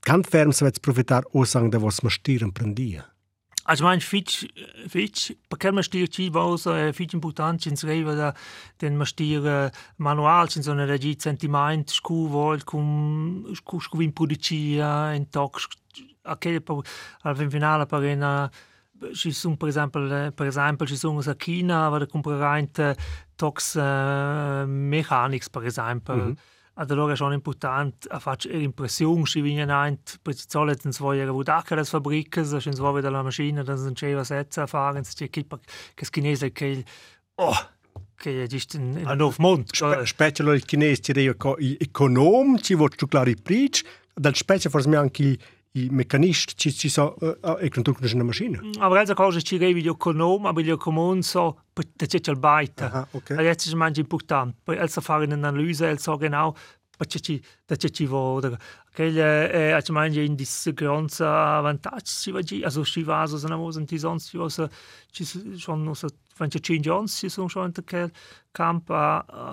[0.00, 3.09] Kant ferm se vets profitar osang de vos mastir emprendia.
[3.70, 4.48] Also mein Fitch,
[4.88, 8.34] Fitch, perché man stier ci vosa è fitch important in sreva da
[8.78, 15.12] den man stier manual so eine regi sentiment scu vol cum scu scu vin producia
[15.12, 15.68] in tox
[16.22, 16.60] a che
[17.22, 18.50] al fin finale per una
[19.12, 22.94] ci sono per esempio per esempio ci sono a China da comprare in
[23.36, 26.36] tox uh, mechanics per esempio mm -hmm.
[26.80, 30.46] Allora è schon important a fare l'impressione che viene aint per ci
[30.82, 33.98] den zwei Jahre wo da das Fabriken so schön so wieder la Maschine dann sind
[33.98, 35.04] schön Sätze erfahren.
[35.04, 35.44] Sie che
[35.94, 36.82] che Chinese che
[37.36, 37.54] oh
[38.16, 39.76] che giusto in in auf Mond.
[39.76, 43.82] Spe special ci io econom ci vuol tu clari preach.
[44.14, 45.36] Dal specie forse anche
[45.72, 47.16] i meccanist ci ci so
[47.60, 51.20] e con tu una macchina aber also cosa ci revi gli econom aber gli econom
[51.20, 53.36] so da c'è il byte Aha, okay.
[53.36, 53.46] okay.
[53.46, 56.56] jetzt ist manche important poi elsa fare un'analisi el so genau
[57.06, 58.58] ci da c'è ci voda
[58.92, 63.56] che eh also manche in dis große vantage ci va also ci va so una
[63.56, 64.60] mosen die sonst ci was
[65.12, 65.24] ci
[65.56, 68.10] schon so wenn ci Jones ci sono schon in quel
[68.50, 68.88] camp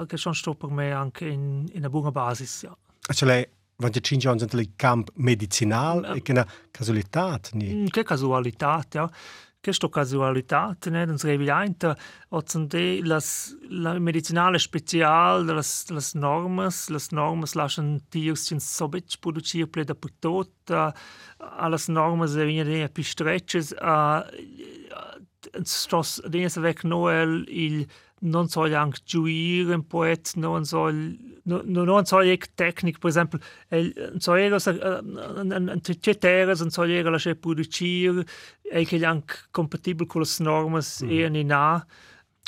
[0.08, 2.76] che schon sto per me anche in in una buona basis ja
[3.14, 3.48] cioè
[3.80, 7.88] Wenn die cinque anni del camp medicinal e che una casualità ni.
[7.92, 9.08] Che casualità, ja.
[9.60, 11.04] Che sto casualità, ne?
[11.04, 11.76] Ich ein,
[12.30, 19.20] ozzende las la medicinale spezial, las las normas, las normas lassen tiers in so bit
[19.20, 20.72] produziert pleda per tot,
[21.38, 23.76] alles normas venire più stretches,
[25.64, 27.88] stos dines weg noel il
[28.22, 33.40] non soll anche giuire un poet, non soll no, no so jek tecnico, per esempio,
[33.70, 38.24] non so jek c'è terra, non so jek la c'è producir,
[38.62, 41.10] e che è anche compatibile con le norme mm.
[41.10, 41.86] e in A.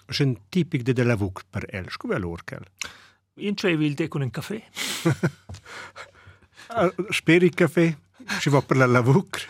[0.05, 2.63] C'è un tipico di della VUC per elsch, come all'orchel?
[3.35, 4.61] In c'è il te con un caffè.
[6.71, 7.97] Ah, Speri caffè?
[8.39, 9.45] Ci va per la lavuk?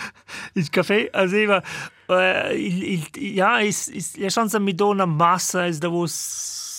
[0.54, 1.62] Il caffè, aveva...
[2.08, 6.16] Uh, il, il, ja, es, es, la chance mi dona massa, es da vos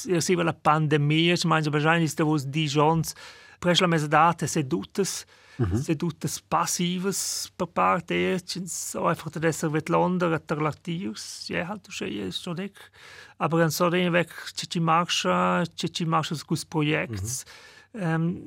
[0.02, 3.14] sie la Pandemie, ich meine, wahrscheinlich da, wo es die Chance,
[3.60, 5.26] presso la mezzadata, sedutes,
[5.58, 5.76] mhm.
[5.76, 12.04] sedutes passives per parte, so einfach der Desser wird London, der Latius, ja, halt, du
[12.04, 12.78] ist schon dick.
[13.38, 17.44] Aber dann so den weg, ci marcha, ci marcha, das Projekt,
[17.92, 18.00] mhm.
[18.00, 18.44] ähm,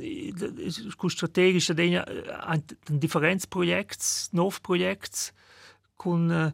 [1.07, 5.33] strategisch ein, ein Differenzprojekt, Novprojekt,
[5.97, 6.53] con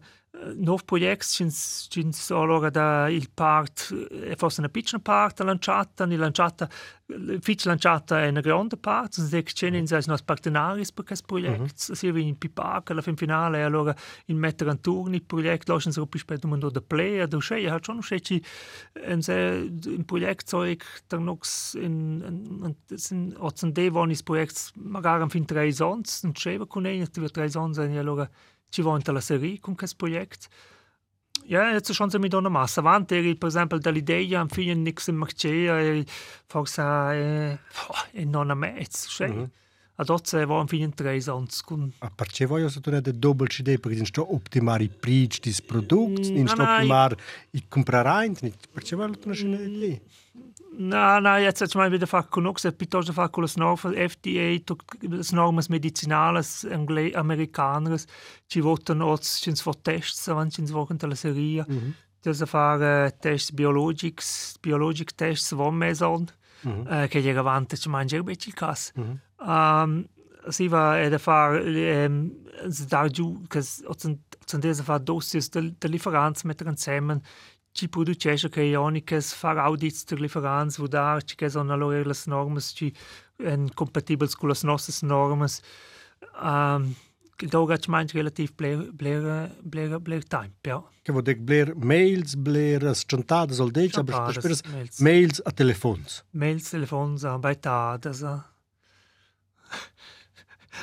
[1.90, 6.70] ci sono allora da il part è forse una piccola parte lanciata la lanciata
[7.40, 11.26] fitch lanciata è una grande parte se che c'è in sei nostri partenari per questo
[11.26, 11.92] progetto mm -hmm.
[11.94, 16.08] si in pipac alla fin finale allora in mettere in turno il progetto lasciano se
[16.08, 18.44] più spesso un da player da c'è ha schon ci
[19.08, 19.72] un se
[20.06, 21.42] progetto so ich dann noch
[21.74, 22.76] in
[23.10, 27.50] in otzen de von is projekt magari fin tre sons non c'è con ne tre
[27.50, 28.30] sons allora
[28.70, 30.48] ci vuole la serie con questo progetto.
[31.46, 32.80] Ja, jetzt schon so mit einer Masse.
[32.80, 36.06] Avant eri, per esempio, dall'idea, am fine nix in Marcea, eri
[36.46, 37.58] forse eh,
[38.22, 39.30] in non a mezzo, cioè.
[39.30, 39.50] Mm -hmm.
[39.96, 41.92] Ad oggi va am fine tre sons con...
[42.00, 45.62] A perché voglio se tu ne doppel idee, perché non sto optimare i prezzi des
[45.62, 47.18] prodotti, non Mm, sto ah, no, optimare
[47.52, 48.32] i comprare,
[48.72, 50.02] perché voglio tu ne idee.
[50.78, 54.60] No, no, jetzt hat man wieder fach genug, es piuttosto con le norme FDA,
[55.02, 58.06] le norme medicinali angle- americanas,
[58.48, 61.66] ci votano oz, ci sono tests, avanti ci sono la serie.
[61.68, 61.76] Mhm.
[61.76, 61.94] Mm
[62.32, 62.46] -hmm.
[62.46, 66.28] fare tests biologics, biologic tests, von Maison,
[66.66, 66.82] mm Mhm.
[66.88, 67.08] -hmm.
[67.08, 68.92] che gli avanti ci mangia un il caso.
[68.96, 69.20] Mhm.
[69.48, 70.06] Um,
[70.50, 72.32] si va a fare, um,
[72.88, 74.18] da giù, che sono
[74.84, 77.22] fare dossiers de, de lieferanza mettere insieme,
[77.72, 82.16] ci producesce che ioniches far audits der lieferanza, wo da ci che sono allora le
[82.26, 82.94] norme ci
[83.38, 85.48] en compatibili con le nostre norme.
[86.42, 86.96] Um,
[87.48, 90.84] da ci mangia relativ bler bler bler bler time, ja.
[91.02, 95.00] Che vuol dire bler mails, bler soll dire, aber Scentate, speres mails.
[95.00, 96.24] mails a telefons.
[96.32, 98.24] Mails, Telefons, bei Tadas.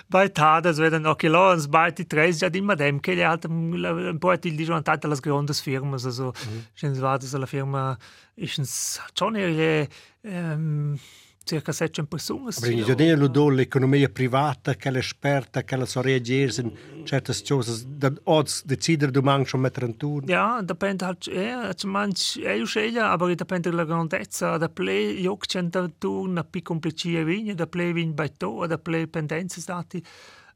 [0.09, 4.33] Bei Tadas werden auch gelaufen, bei die Tres ja immer dem, che hat un po'
[4.33, 6.33] il disvantaggio alle grandi firme, also
[6.81, 7.01] mhm.
[7.01, 7.99] war das la firma
[8.37, 9.03] ist.
[9.19, 9.89] Schon ihre
[10.25, 10.99] ähm,
[11.47, 12.51] circa 700 persone.
[12.57, 16.73] Aber in Giordania lo do l'economia privata, che l'esperta, che la so reagire in
[17.05, 20.29] certe cose, da odds decidere domani schon mettere in turno.
[20.29, 25.47] Ja, depende halt, ja, ci manch, è usceglia, aber depende dalla grandezza, da play, joc
[25.47, 25.65] c'è
[25.99, 30.03] turno, più complicie vigna, da play vin bei to, da play pendenze stati.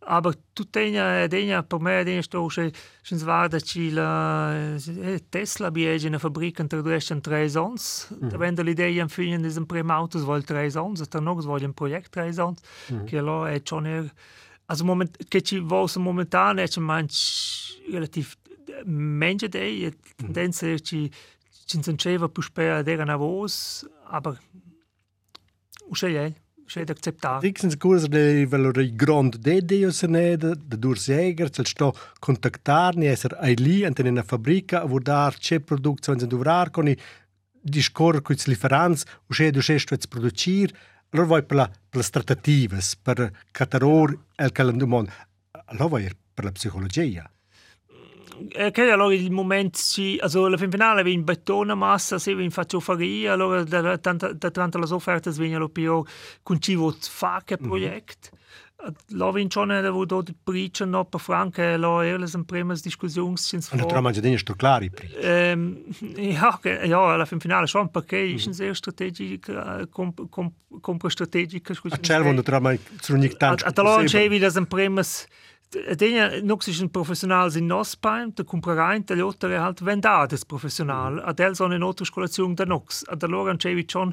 [0.03, 2.72] Aber tuttenja denja per me denja sto che
[3.03, 7.48] schon svarda ci la eh, eh, Tesla bi ege na fabrica inter dues en tre
[7.48, 8.09] sons.
[8.11, 8.28] Mm.
[8.28, 11.62] Da vendo l'idea in fine des un prem autos vol tre sons, da noch vol
[11.62, 12.61] un projekt tre sons,
[12.92, 13.05] mm.
[13.05, 14.11] che lo è schon er
[14.70, 18.36] Also moment che ci vos momentan è schon manch relativ
[18.84, 19.92] menje dei mhm.
[20.16, 20.76] tendenza mm.
[20.76, 21.11] ci
[21.70, 24.36] ci incentivo più spera dera na vos, aber
[25.88, 26.34] usce lei
[26.71, 27.41] usceglia acceptar.
[27.43, 33.07] Dixens curs de valori grand de Dio se ne de de Dursäger, cel sto contactarni,
[33.07, 36.97] esser ai lì ante in fabbrica, a vurdar c'è produzione in dovrar con i
[37.62, 40.71] discorre con i lieferants, usce du c'è sto producir,
[41.11, 45.09] allora vai per la per trattativas, per cataror el calendumon.
[45.66, 47.29] Allora vai per la psicologia.
[48.49, 52.34] Eh, che allora il momento ci, also la fin finale vi in bettone massa, se
[52.34, 56.03] vi in faccio faria, allora da tanta da tanta le offerte vengono più
[56.43, 58.30] con ci vot fa che projekt.
[59.09, 63.53] Lo vin schon da wo dort preacher no per franca lo erles en primas diskussions
[63.53, 65.11] ins Und da manche Dinge sto clari pri.
[65.20, 65.84] Ähm,
[66.16, 68.36] ja, che- ja, fin finale schon perché mm.
[68.36, 71.97] è sehr strategica, comp, comp, compra strategica, scusa.
[71.97, 73.66] A cel vondo tra mai su ogni tanto.
[73.66, 75.26] At allora c'è das en primas
[75.73, 81.21] Degna nox ist ein professional in Nospain, der Kumprarein, der Lotter halt vendades professional.
[81.21, 83.05] Ad el son in altra scolazione da nox.
[83.07, 84.12] Ad allora c'è schon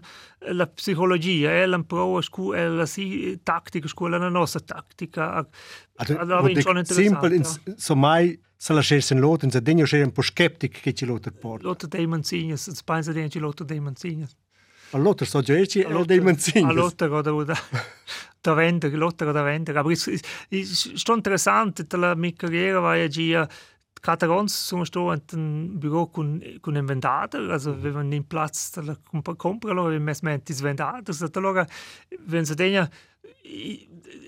[0.51, 5.47] la psicologia, el un pro a scu, el la si tattica scuola la nostra tattica.
[5.95, 9.88] Also, wo vin schon simpel ins so mai se la scherzen lot, in se dinge
[9.88, 11.64] scher un po skeptic che ci lotter port.
[11.64, 14.36] Lotter dei manzignes, es pensa den ci lotter dei manzignes.
[14.91, 16.73] A lotter so gerci, a lotter dei manzini.
[16.73, 17.57] lotta oder da
[18.41, 19.79] da vendere, lotta da vendere.
[19.79, 20.07] Aber es
[20.49, 23.47] ist interessant, la mia carriera war ja gia
[23.99, 28.95] Catarons sono sto in un bureau con con invendator, also wenn man in Platz da
[29.03, 31.65] compra compra lo investment is vendator, so allora
[32.27, 32.89] wenn sie denia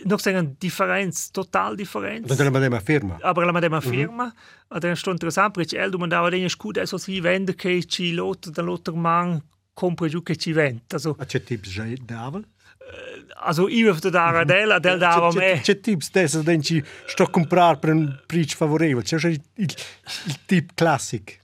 [0.05, 2.28] noch sagen Differenz, total Differenz.
[2.28, 3.18] Da della madema firma.
[3.22, 4.34] Aber la medema firma,
[4.70, 8.49] ad è sto interessant, perché el domandava denia scuda so si vende che ci lotta
[8.49, 9.59] da lotter man compra
[10.08, 10.84] giù che ci vende.
[10.90, 12.46] Also A c'è tips già davel?
[13.42, 15.62] Also io würde da Adele, Adele da a me.
[15.62, 19.04] C'è tips dessa den ci sto comprar per un prezzo favorevole.
[19.04, 19.76] C'è il, il,
[20.46, 21.40] tip classic.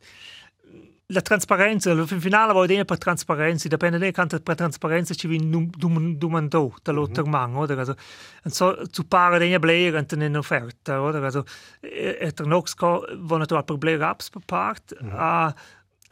[1.09, 5.69] La trasparenza, il finale vuol dire per trasparenza, dipende da quanto per trasparenza ci viene
[5.77, 7.77] domando dall'altro man, oder?
[7.77, 7.95] Also,
[8.43, 11.23] und so zu pare degna blair und in offerta, oder?
[11.23, 11.43] Also,
[11.79, 15.53] e der nox co vanno trovare per blair apps per part, a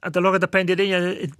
[0.05, 1.31] Ad allora dipende da eh,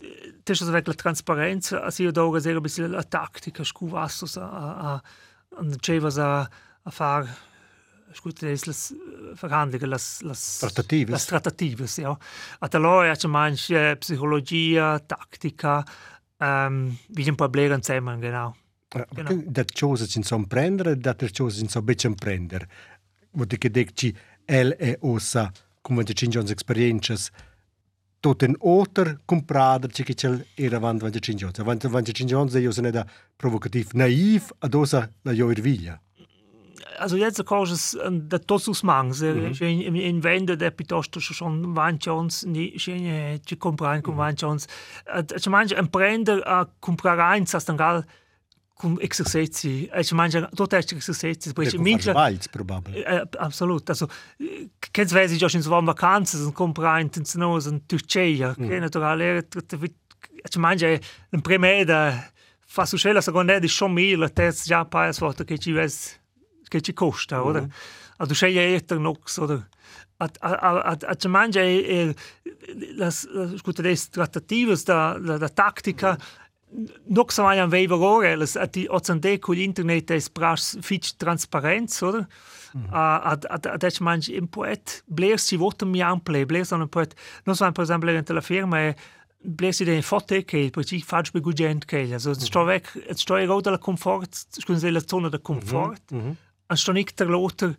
[0.44, 5.04] te se la transparenza, se io do zero bisogna la tattica, scuvasso a a
[5.52, 5.72] a
[6.16, 6.50] a
[6.86, 7.28] a far
[8.14, 8.74] scute le
[9.34, 12.18] verhandelen las las trattative las trattative ja.
[12.60, 15.84] Ad allora ja c'è manche eh, psicologia tattica
[16.40, 18.56] ähm wie ein problem zusammen genau
[18.96, 22.68] eh, genau der chose sind so prendere da der chose sind so bisschen prendere
[23.32, 25.52] wo die gedecci el e ossa
[25.82, 27.32] come de cinque experiences
[28.24, 31.60] tot en oter comprader ci che cel era avant vant cingions.
[31.60, 33.06] Avant vant cingions de io se ne da
[33.36, 36.00] provocativ naiv ad ossa la jo viglia.
[37.00, 39.64] Also jetzt coses da tosus mangs, mm -hmm.
[39.64, 44.68] in, in vende de piuttosto schon vanchons ni scene ci comprare con vanchons.
[45.26, 48.06] C'è manche un prender a comprare in sastangal
[48.84, 49.90] con esercizi.
[49.90, 52.94] C'è manche tot esercizi, perché mincha Valls probabel.
[52.96, 53.90] Äh, absolut.
[53.90, 58.54] Also, äh, kennst du, ich auch in so einem Vakanzen und compra intenzionoso in Turchia,
[58.56, 59.48] che naturale,
[60.50, 61.00] ci mangia
[61.32, 62.30] un premeda,
[62.66, 66.20] fa su scella seconda di schon la terza già paia svolta che ci ves,
[66.68, 67.66] che ci costa, oder?
[68.18, 69.66] Also, sceglie etter nox, oder?
[70.18, 72.14] At, ci mangia eh,
[72.96, 76.18] las, las, scusa, des trattativas da, da, da tattica,
[77.08, 78.00] noch so ein Weber
[78.58, 82.28] at die Ozande con internet es bras fitch Transparenz, oder?
[82.92, 87.16] Ad ad ad manch im poet blers si votum mi ample, blers on un poet.
[87.46, 88.94] Non so per esempio in la firma
[89.44, 93.38] blers si de foto che per ci faccio be gugent che, also sto weg, sto
[93.38, 96.12] io della comfort, scusa la zona da comfort.
[96.12, 97.76] An sto nicht der loter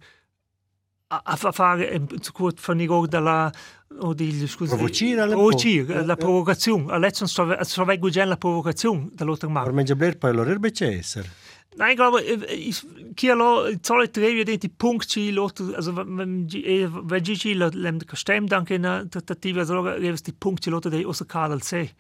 [1.23, 3.53] a a fare zu gut von io della
[4.01, 5.57] o di scusa Provocare un po'.
[5.57, 9.95] provocare la provocazione a lezzon sto sto weg gugent la provocazione dall'altro Ma mar mengia
[9.95, 11.31] bler poi lor erbe c'è esser.
[11.77, 12.87] Nein, ich glaube, ich,
[13.19, 18.71] hier lo, zolle trevi dei punti lot, also wenn wenn Gigi lem de castem dank
[18.71, 21.93] in tentativa also reves die punti lot dei osa Karl C.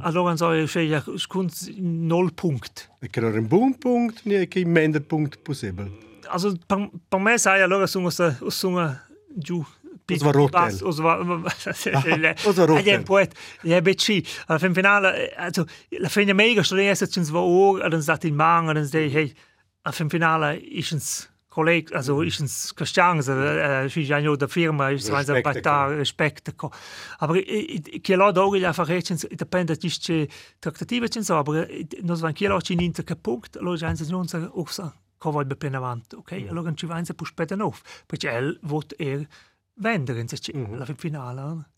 [0.00, 2.88] Allora so ich ja skund null punkt.
[3.00, 6.07] E che era un buon punto, ne che in minder punto possibile.
[6.28, 9.00] Also per, per me sai allora sono sono
[9.34, 9.64] giù
[10.10, 10.84] Os var Rotel.
[10.84, 12.86] Os var os var Rotel.
[12.86, 13.34] Ja, poet.
[13.62, 14.22] Ja, bitte.
[14.46, 18.34] Alla fin finale, also la fine mega sto erst jetzt ins Ohr, dann sagt in
[18.34, 19.34] Mang und dann sei hey,
[19.82, 24.38] alla fin finale ist ins Kolleg, also ist ins Christian, also äh, ist ja nur
[24.38, 26.54] der Firma, ist so ein Respekt, da Respekt.
[27.18, 31.66] Aber che la dogi la faccio dipende di che trattative c'è so, aber
[32.02, 35.44] non so anche la ci in che punkt, allora già non so usa co vuoi
[35.44, 36.46] ben avanti, ok?
[36.48, 39.26] Allora ci va in pus speta auf, perché el vot er
[39.74, 41.40] vendere in se la fin finale.
[41.40, 41.76] eh?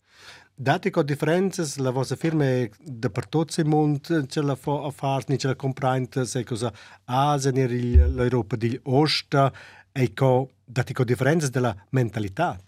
[0.53, 4.83] Date co differences, la vostra firma è da per tutto il mondo, ce la fa
[4.83, 6.71] a fare, ce la comprende, se cosa
[7.05, 9.51] Asia, l'Europa di Osta,
[9.91, 12.59] e co, date co differences della mentalità.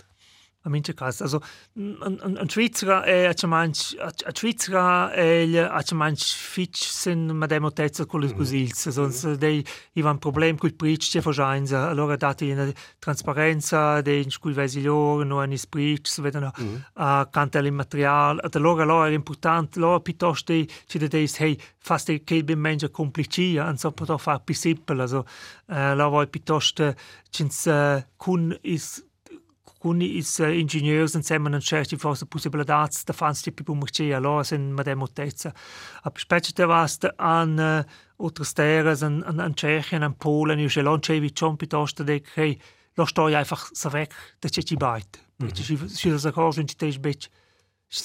[0.65, 1.41] A mince cas, also
[1.75, 8.21] an Schweizer è manch a Schweizer è a manch fitch sin ma demo tezza con
[8.21, 9.61] le cosils, sonst dei
[9.95, 15.51] ivan problem col preach che fajainza, allora dati in trasparenza dei scul vesilor no an
[15.51, 16.53] is preach, so vedano
[16.93, 20.53] a canta il material, ad allora lo è important, lo piuttosto
[20.85, 25.25] ci deis hey fast che il menja complicia, an so poter far più simple, also
[25.67, 26.95] eh, lo vuoi piuttosto
[27.29, 27.67] cins
[28.15, 29.11] kun is kun
[30.01, 34.73] is uh, ingenieurs insieme an certi forse possibilitats da fans tipi pu merce allora sin
[34.73, 35.53] ma demo tezza
[36.03, 37.85] a specie te vast an
[38.17, 42.57] otras terras an, an, an Tschechien, an Polen, io gelon cevi cion piuttosto de che
[42.95, 44.11] lo sto einfach sa weg.
[44.39, 45.19] Da c'è ci bait
[45.51, 47.29] ci ci da cosa in ci bec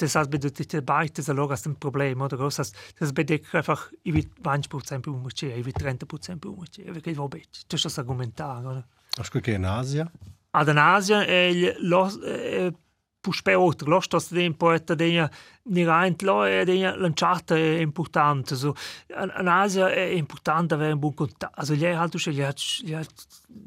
[0.00, 2.36] das heißt, bei der Byte ist allora ein Problem, oder?
[2.36, 6.82] Das heißt, das bedeckt einfach, ich will 20% più ummerce, ich will 30% più ummerce,
[6.82, 7.44] perché va bene.
[7.68, 8.88] Das ist das Argumentare, oder?
[9.18, 10.10] Asco che in Asia,
[10.50, 12.72] Ad in Asia è lo è
[13.20, 15.30] puspe oltre, lo sto den poeta degna
[15.64, 18.74] ni reint lo è degna lanciata è importante, so
[19.08, 22.94] in Asia è importante avere un buon contatto, also gli halt du gli hat gli
[22.94, 23.12] hat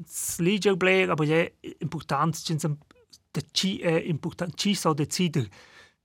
[0.08, 2.56] sliger blair, aber gli è importante c'è
[3.30, 5.48] der ci è importante, ci so decider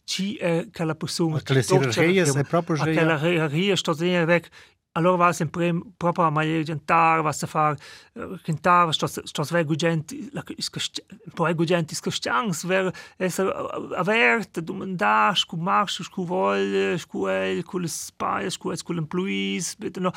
[0.04, 4.46] ci è che la persona che è che la hierarchia sto dentro weg
[4.96, 7.76] allora va sempre proprio a mai gentar va a fare
[8.42, 10.70] cantare sto sto sve gugent la is
[11.34, 13.52] poi gugent is costangs ver essere
[13.96, 20.00] avert domandar scu marsch scu vol scu el cul spy scu es cul employees bitte
[20.00, 20.12] no?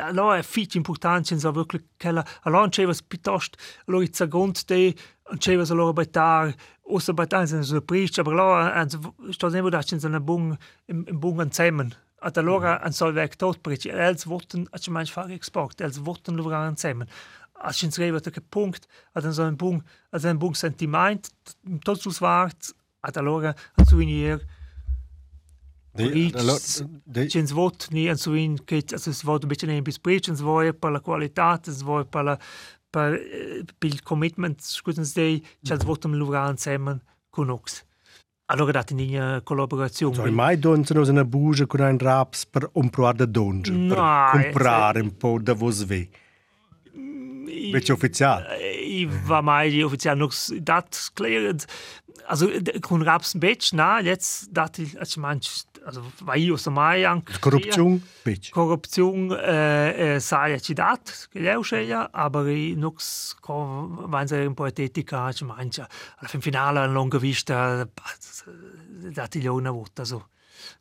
[0.00, 4.94] Allora è fit importante so wirklich kella allora c'è was piuttosto allora a grund de
[5.30, 6.54] und c'è was allora betar
[6.86, 8.86] Ossa betar sind so priest aber allora
[9.30, 10.22] sto nevo da c'è una
[10.86, 11.94] im bungan zusammen
[12.24, 16.36] at allora an sol weg tot bridge els worten at mein far export els worten
[16.36, 17.08] luvran zusammen
[17.54, 21.30] als sin reva che punkt at an so ein bung als ein bung sentiment
[21.84, 24.40] tot sus wart at allora an su inier
[27.30, 30.72] Cins vot ni an su in che es vot un bisschen ein bis es voi
[30.72, 32.38] per la qualità es voi per la
[32.90, 37.00] per eh, il commitment scusens dei c'els votum luvran zusammen
[37.30, 37.84] con ox
[38.46, 42.90] allora dat in collaborazione so, mai donzen us una bugia con un raps per un
[42.90, 46.08] provare da donge, No, per comprare un po' da vos ve.
[47.46, 48.58] Invece ufficiale.
[48.84, 51.66] ich war mal die offiziell noch dat klärt
[52.26, 52.48] also
[52.80, 57.38] con raps bitch na jetzt dat ich als manch also war io so mai anche
[57.40, 58.50] Korruption, bitch.
[58.50, 62.44] Korruption äh, äh, sei ci dat che lei usceglia aber
[62.76, 67.86] nux co van se un po' etica ci mangia alla fin finale a lunga vista
[69.12, 70.28] dat il una volta also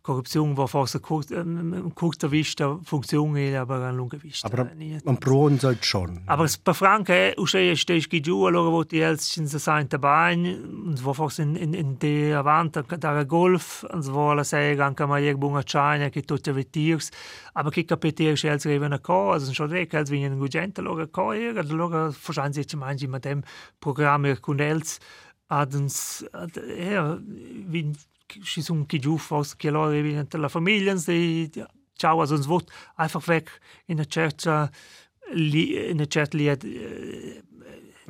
[0.02, 4.70] Korruption war forse kurz, ähm, kurzer vista Funktion aber a lunga vista Aber
[5.04, 6.22] man proven sollte schon.
[6.28, 9.80] Aber es per Franca usce stehst che giù allora vo ti els sin se sa
[9.80, 10.46] in tabain
[10.86, 15.06] und vo forse in in in de avanti da golf und vo la sei anche
[15.06, 17.10] mai er bunga china che tutte vetirs
[17.54, 21.08] aber che capitier els reven a co also schon weg als wenn ein gente allora
[21.08, 23.44] co er allora verschauen sich mangi mit dem
[23.80, 25.00] Programm er con els
[25.48, 27.20] adens ad er
[27.70, 27.92] wie
[28.42, 31.52] ci sun che giù forse che loro in la famiglia di
[31.96, 33.50] ciao also uns wird einfach weg
[33.86, 34.70] in der certa
[35.34, 37.44] li, in der certa li, eh,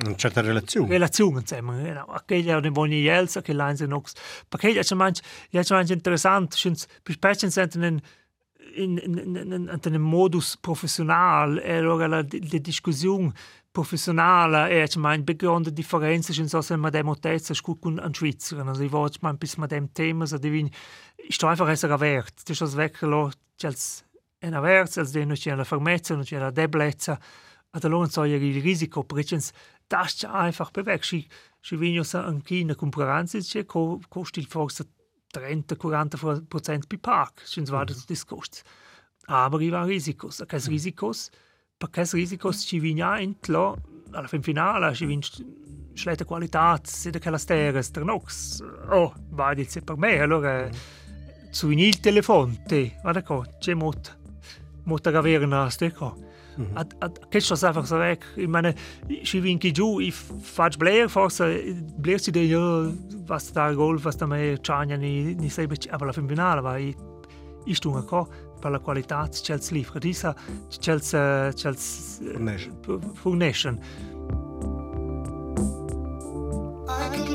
[0.04, 0.88] Una certa relazione.
[0.88, 2.06] relazione insomma genau.
[2.06, 4.12] aquelli hanno buoni jelsa che lines e nox
[4.48, 5.20] perché ja c'è manch
[5.50, 8.00] ja c'è manch interessant schins besprechen sind in
[8.76, 12.58] in in in, in, in einem modus professional e allora la, la
[13.74, 17.98] discussione professionale e c'è manch begründe differenze schins so se ma demo tezza scu con
[17.98, 20.70] an Schweizer also ich wollte man bis ma dem Thema so divin
[21.16, 23.30] ich sto einfach esser wert das ist das weckelo
[23.62, 24.04] als
[24.46, 27.18] una versa, als de non c'è la fermezza, non c'è la deblezza,
[27.70, 29.40] ad allora so il risiko, perché
[29.86, 31.04] das einfach bewegt.
[31.04, 31.26] Si,
[31.60, 34.86] si vigno sa anche in concorrenza, c'è co, costi forse
[35.32, 38.62] 30-40% più park, sin war das das cost.
[39.26, 41.30] Aber i war Risikos, che Risikos,
[41.76, 43.78] perché Risikos ci vigna entlo
[44.12, 45.44] alla fin finale, ci vince
[45.94, 48.60] schlette qualità, se da quella steres, der nox.
[48.90, 50.68] Oh, vai dice per me, allora
[51.50, 54.10] zu in il telefono, te, guarda qua, c'è molto,
[54.84, 56.32] molto avere una steco.
[56.74, 58.22] Ad, ad, che sto einfach so weg.
[58.36, 58.76] Ich meine,
[59.08, 62.94] ich vinci giù, ich faccio Blair, forse Blair si dice, oh,
[63.26, 66.78] was da gol, was da me Ciania ni, ni sebe, aber la fin finale, va,
[66.78, 66.94] ich,
[67.66, 68.28] ich stunga qua,
[68.64, 70.34] per la qualità, c'è il livro, disa,
[70.78, 72.72] c'è il, c'è il, Fornation.
[73.12, 73.78] foundation.
[76.88, 77.34] I can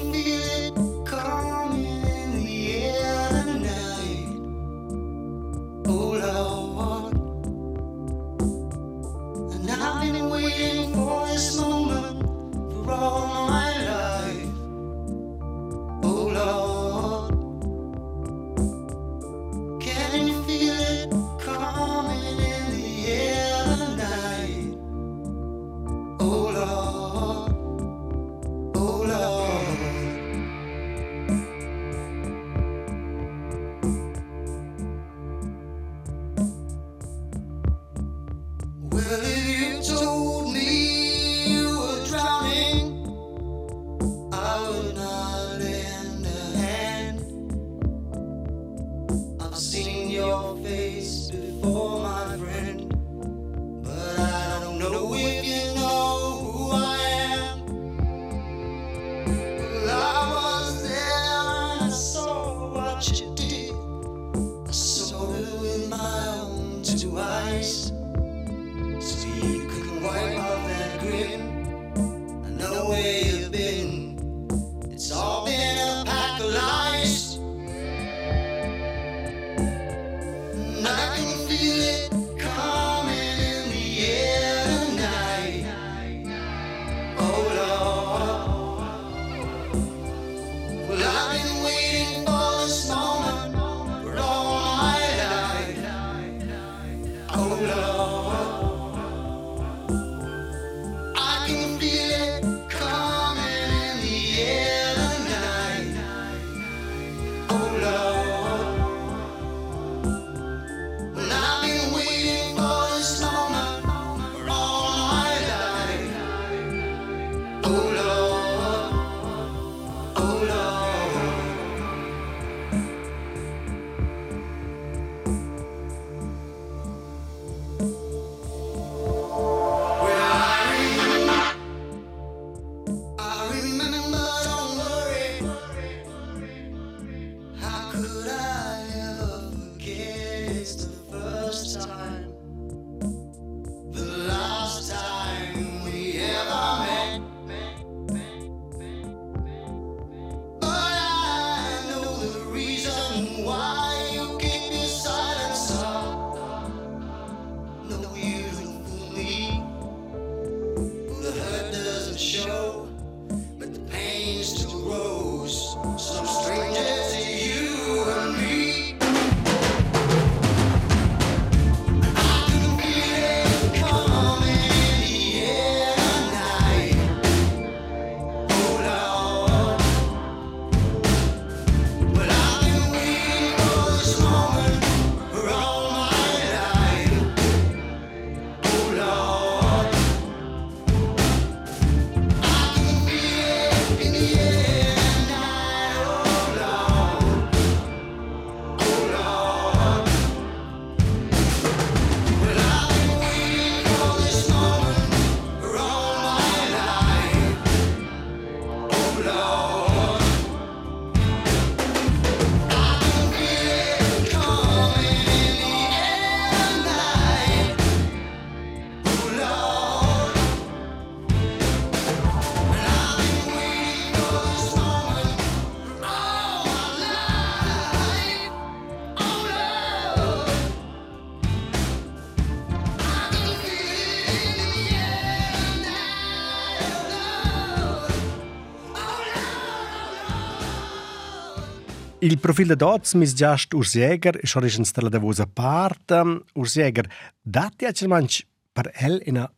[242.30, 246.12] Il profil de dots mis giast Urs Jäger e schon ist stella da vosa part.
[246.12, 247.10] Um, Urs Jäger,
[247.42, 249.52] dati a manch per el in a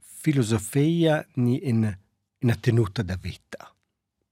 [0.00, 1.96] filosofia ni in
[2.40, 3.72] in a tenuta da vita.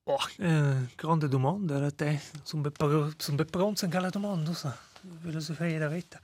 [0.04, 2.20] Oh, eh, grande domanda da te.
[2.42, 4.76] Sono be, par- son be pronto in quella domanda, sa.
[5.22, 6.18] Filosofia da vita.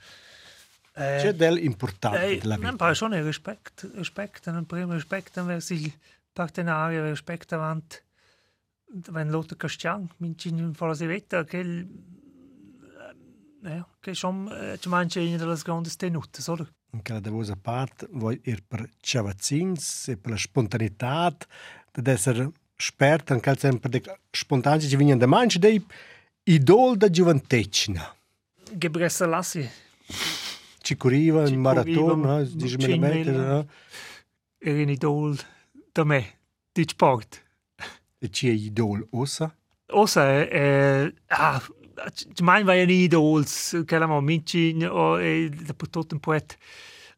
[0.94, 2.76] Eh, C'è del importante eh, della non vita.
[2.76, 5.92] pare schon respect, respect, un primo respect verso il
[6.32, 7.99] partenario, respect avanti.
[8.89, 11.87] Wenn Lotte Castian, minci in forse vita che il
[13.64, 16.70] eh, che schon ci manca una delle grandi tenute, oder?
[16.93, 21.37] In quella da vosa part voi ir per ciavazzins e per la spontaneità
[21.93, 25.84] da essere spert anche al sempre de spontanei ci vignan da manch dei
[26.45, 28.14] idol da gioventecina.
[28.72, 29.70] Gebre Selassie,
[30.87, 32.45] Ci curiva Ci in maraton, curiva, no?
[32.45, 33.30] 10 cin mm, mil.
[33.30, 33.66] no?
[34.59, 35.37] er un idol
[35.93, 36.39] da me,
[36.72, 37.43] di sport.
[38.19, 39.55] E ci è idol ossa.
[39.89, 41.62] Osa, eh, ah,
[42.12, 46.57] ci mein vai un idols, che la mo minci o e da tot un poet.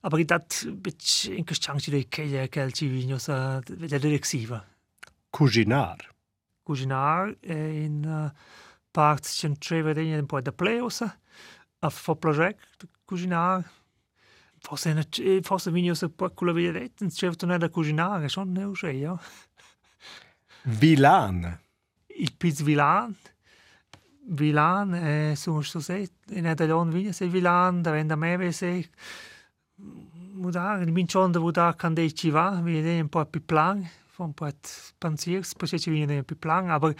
[0.00, 4.64] Aber dat bit in kastangci de che che ci vigno sa de direktiva.
[5.30, 6.14] Cuginar.
[6.62, 8.30] Cucinar eh, in uh,
[8.90, 11.18] part centreva de un po da play osa.
[11.80, 13.64] A fo project cucinar.
[14.60, 15.06] Forse una
[15.42, 19.18] forse vigno sa po quella vedete, c'è tornare da cucinare, son ne usce, ja.
[20.62, 21.58] Vilan.
[22.18, 23.14] il Piz Vilan.
[24.30, 28.90] Vilan, eh, sono sto se, in Adalon vigna se Vilan, da venda me se
[30.34, 34.34] mudare, in mincion da mudare can dei ci va, vede un po' più plan, un
[34.34, 34.50] po'
[34.98, 36.94] pensiers, poi ci viene più plan, aber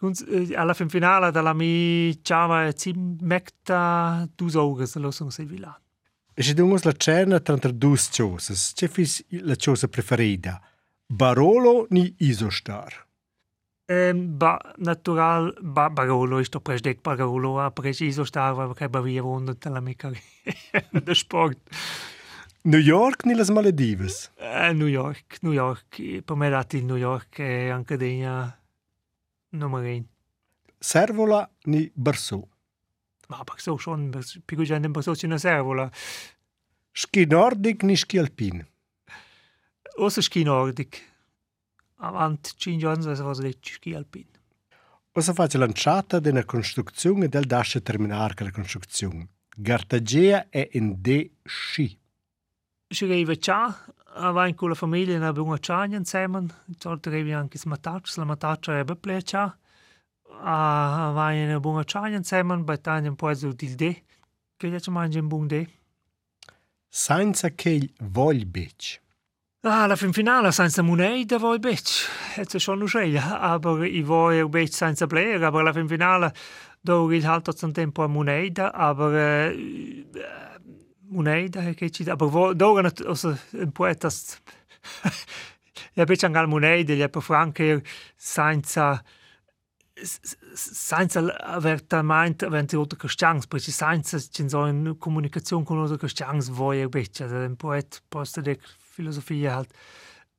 [0.00, 5.44] uns, eh, alla fin finale dalla mi ciava zim mecta dus auges, lo sono se
[5.44, 5.80] Vilan.
[6.36, 10.60] E se dungus la cerna tra dus ciosas, c'è fis la cosa preferita?
[11.08, 13.06] Barolo ni Isostar.
[13.86, 19.62] Ähm, ba, natural, ba, Barolo, ist doch presdek Barolo, a preciso stava, che bavia wundert
[19.62, 20.10] dalla mica
[20.90, 21.58] da sport.
[22.66, 24.32] New York ni las Maledives.
[24.36, 26.22] Eh, New York, New York.
[26.24, 28.58] Per me dati New York è anche degna
[29.50, 30.04] numero uno.
[30.78, 32.42] Servola ni Barsò.
[33.28, 34.10] Ma per so schon,
[34.46, 35.90] più gente per so c'è una servola.
[36.90, 38.66] Ski nordic ni ski alpin.
[39.96, 41.02] Och så ski nordic.
[41.96, 44.26] Avant 5 anni sono detto ski alpin.
[45.12, 49.28] O să face lanciata de la construcțiune del dașe terminar la construcțiune.
[49.56, 51.98] Gartagea e in de sci.
[52.88, 53.84] Și reive cea,
[54.14, 58.94] aveam cu la familie, ne abbiamo ceani insemen, tot reive anche smataci, la mataci rebe
[58.94, 59.58] plecea,
[60.42, 64.02] a aveam e ne abbiamo ceani insemen, bătani în poezul dilde,
[64.56, 65.68] că de ce mangi în bun de.
[66.88, 69.02] Senza che il voglbeci.
[69.66, 72.06] Ah, la fin finale senza moneta voi bec.
[72.36, 76.34] Jetzt schon noch schön, aber ich war ja bec senza player, aber la fin finale
[76.82, 79.94] do il halt tot tempo a moneta, aber äh,
[81.08, 84.10] moneta che ci aber wo do also un poeta
[85.94, 87.82] ja bec angal moneta, ja per franche
[88.16, 89.02] senza
[89.94, 95.86] senza avvertimento aventi oltre Castians, perché senza c'è in comunicazione con
[96.50, 98.58] vuoi un beetje, also un poet posta de
[98.94, 99.72] filosofia halt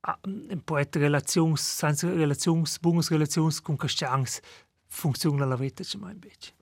[0.02, 4.40] ah, un poet relazions, senza relazions, buonas relazions con Castians
[4.88, 6.54] funziona la vita c'è mai beetje.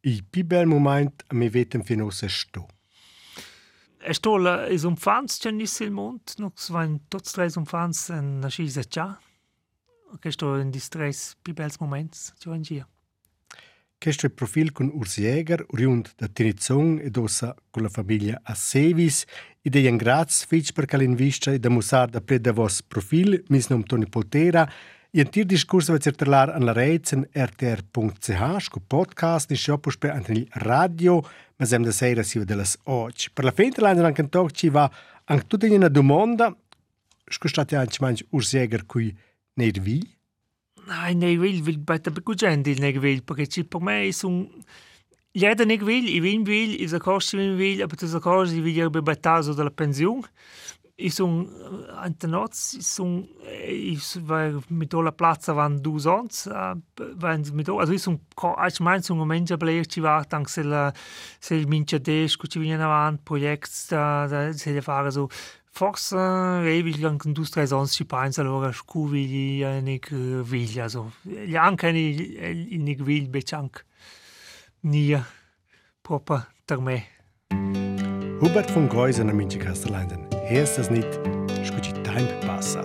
[0.00, 2.68] I pi bel moment mi vetem finosa sto.
[3.98, 7.64] E sto la is un fans c'è nis il mond, no svain tots tres un
[7.64, 9.18] fans en na schisa già.
[10.20, 12.86] Che sto in distress pi bels moments, c'è un gia.
[13.98, 18.40] Questo è il profil con Urs Jäger, oriunt da Tinizzong ed ossa con la famiglia
[18.42, 19.24] a Sevis.
[19.62, 23.68] Id è un graz fitch per calinvista e da musar da preda vos profil, mis
[23.68, 24.70] nom Toni Poltera.
[25.12, 30.10] I un tir discorso va certelar an la reizen rtr.ch, sco podcast, ni shopus per
[30.10, 31.22] antenil radio,
[31.56, 33.30] ma sem da sera si va delas oggi.
[33.32, 34.90] Per la fente l'anno anche un tog ci va
[35.24, 36.52] anche tutta una domanda,
[37.24, 39.16] sco state anche manch Urs Jäger qui
[39.54, 40.12] nervigli.
[40.86, 44.48] Nein, nee, will, will bei der Begugend il neg will, perché ci per me un
[45.32, 48.90] Jeder neg will, i vin will, i sacosti vin will, aber tu sacosti vi ir
[48.90, 50.28] bei taso della pensione.
[50.96, 51.48] Is un
[51.98, 53.26] antenoz, is un
[53.66, 56.46] is vai mit la plaza van du sons,
[57.16, 58.20] van mit also is un
[58.56, 60.92] als meins un menja bler ci va dank se la
[61.40, 65.28] se mincha des cu ci viene avanti projects da se le fare so
[65.74, 66.14] Forse
[66.62, 70.06] ewig lang dus tre sons ci pensa allora scuvi nig
[70.46, 73.84] vil also ja anche ni nig vil bechank
[74.82, 75.26] nia
[76.02, 77.02] proper per me
[78.40, 80.28] Hubert von Geusen am München Kastellanden.
[80.48, 81.08] Hier ist das nicht,
[81.64, 82.84] scuci time passa.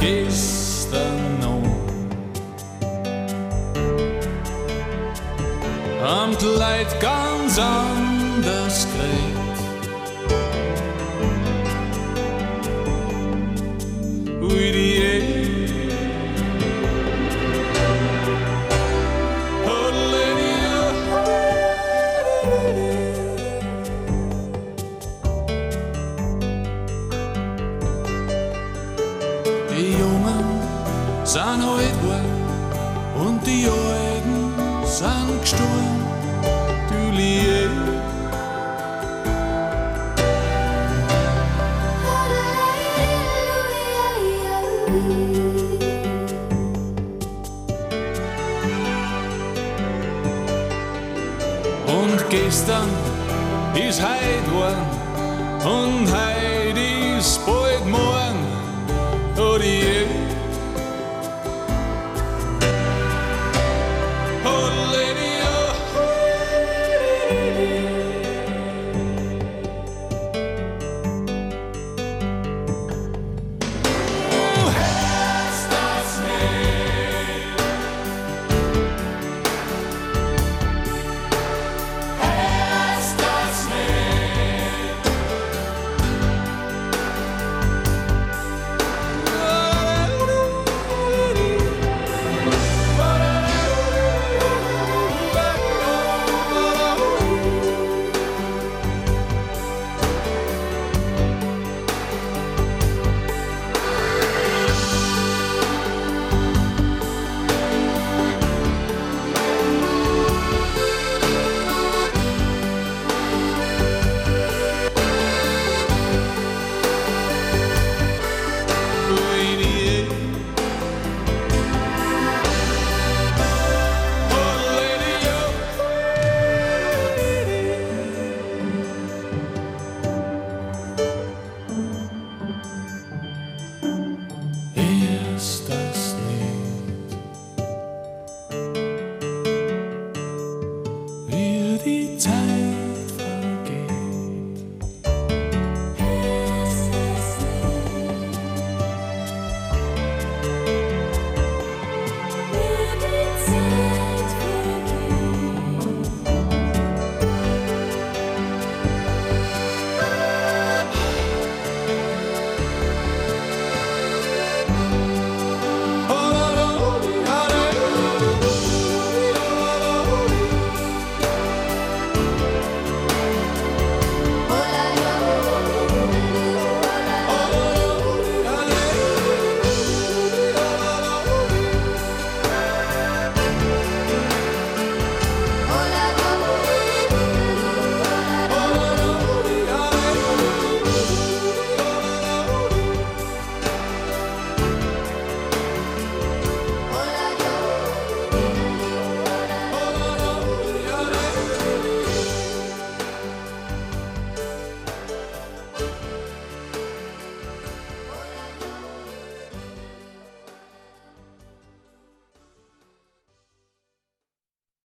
[0.00, 1.64] distant home.
[6.02, 9.39] And the light comes on the.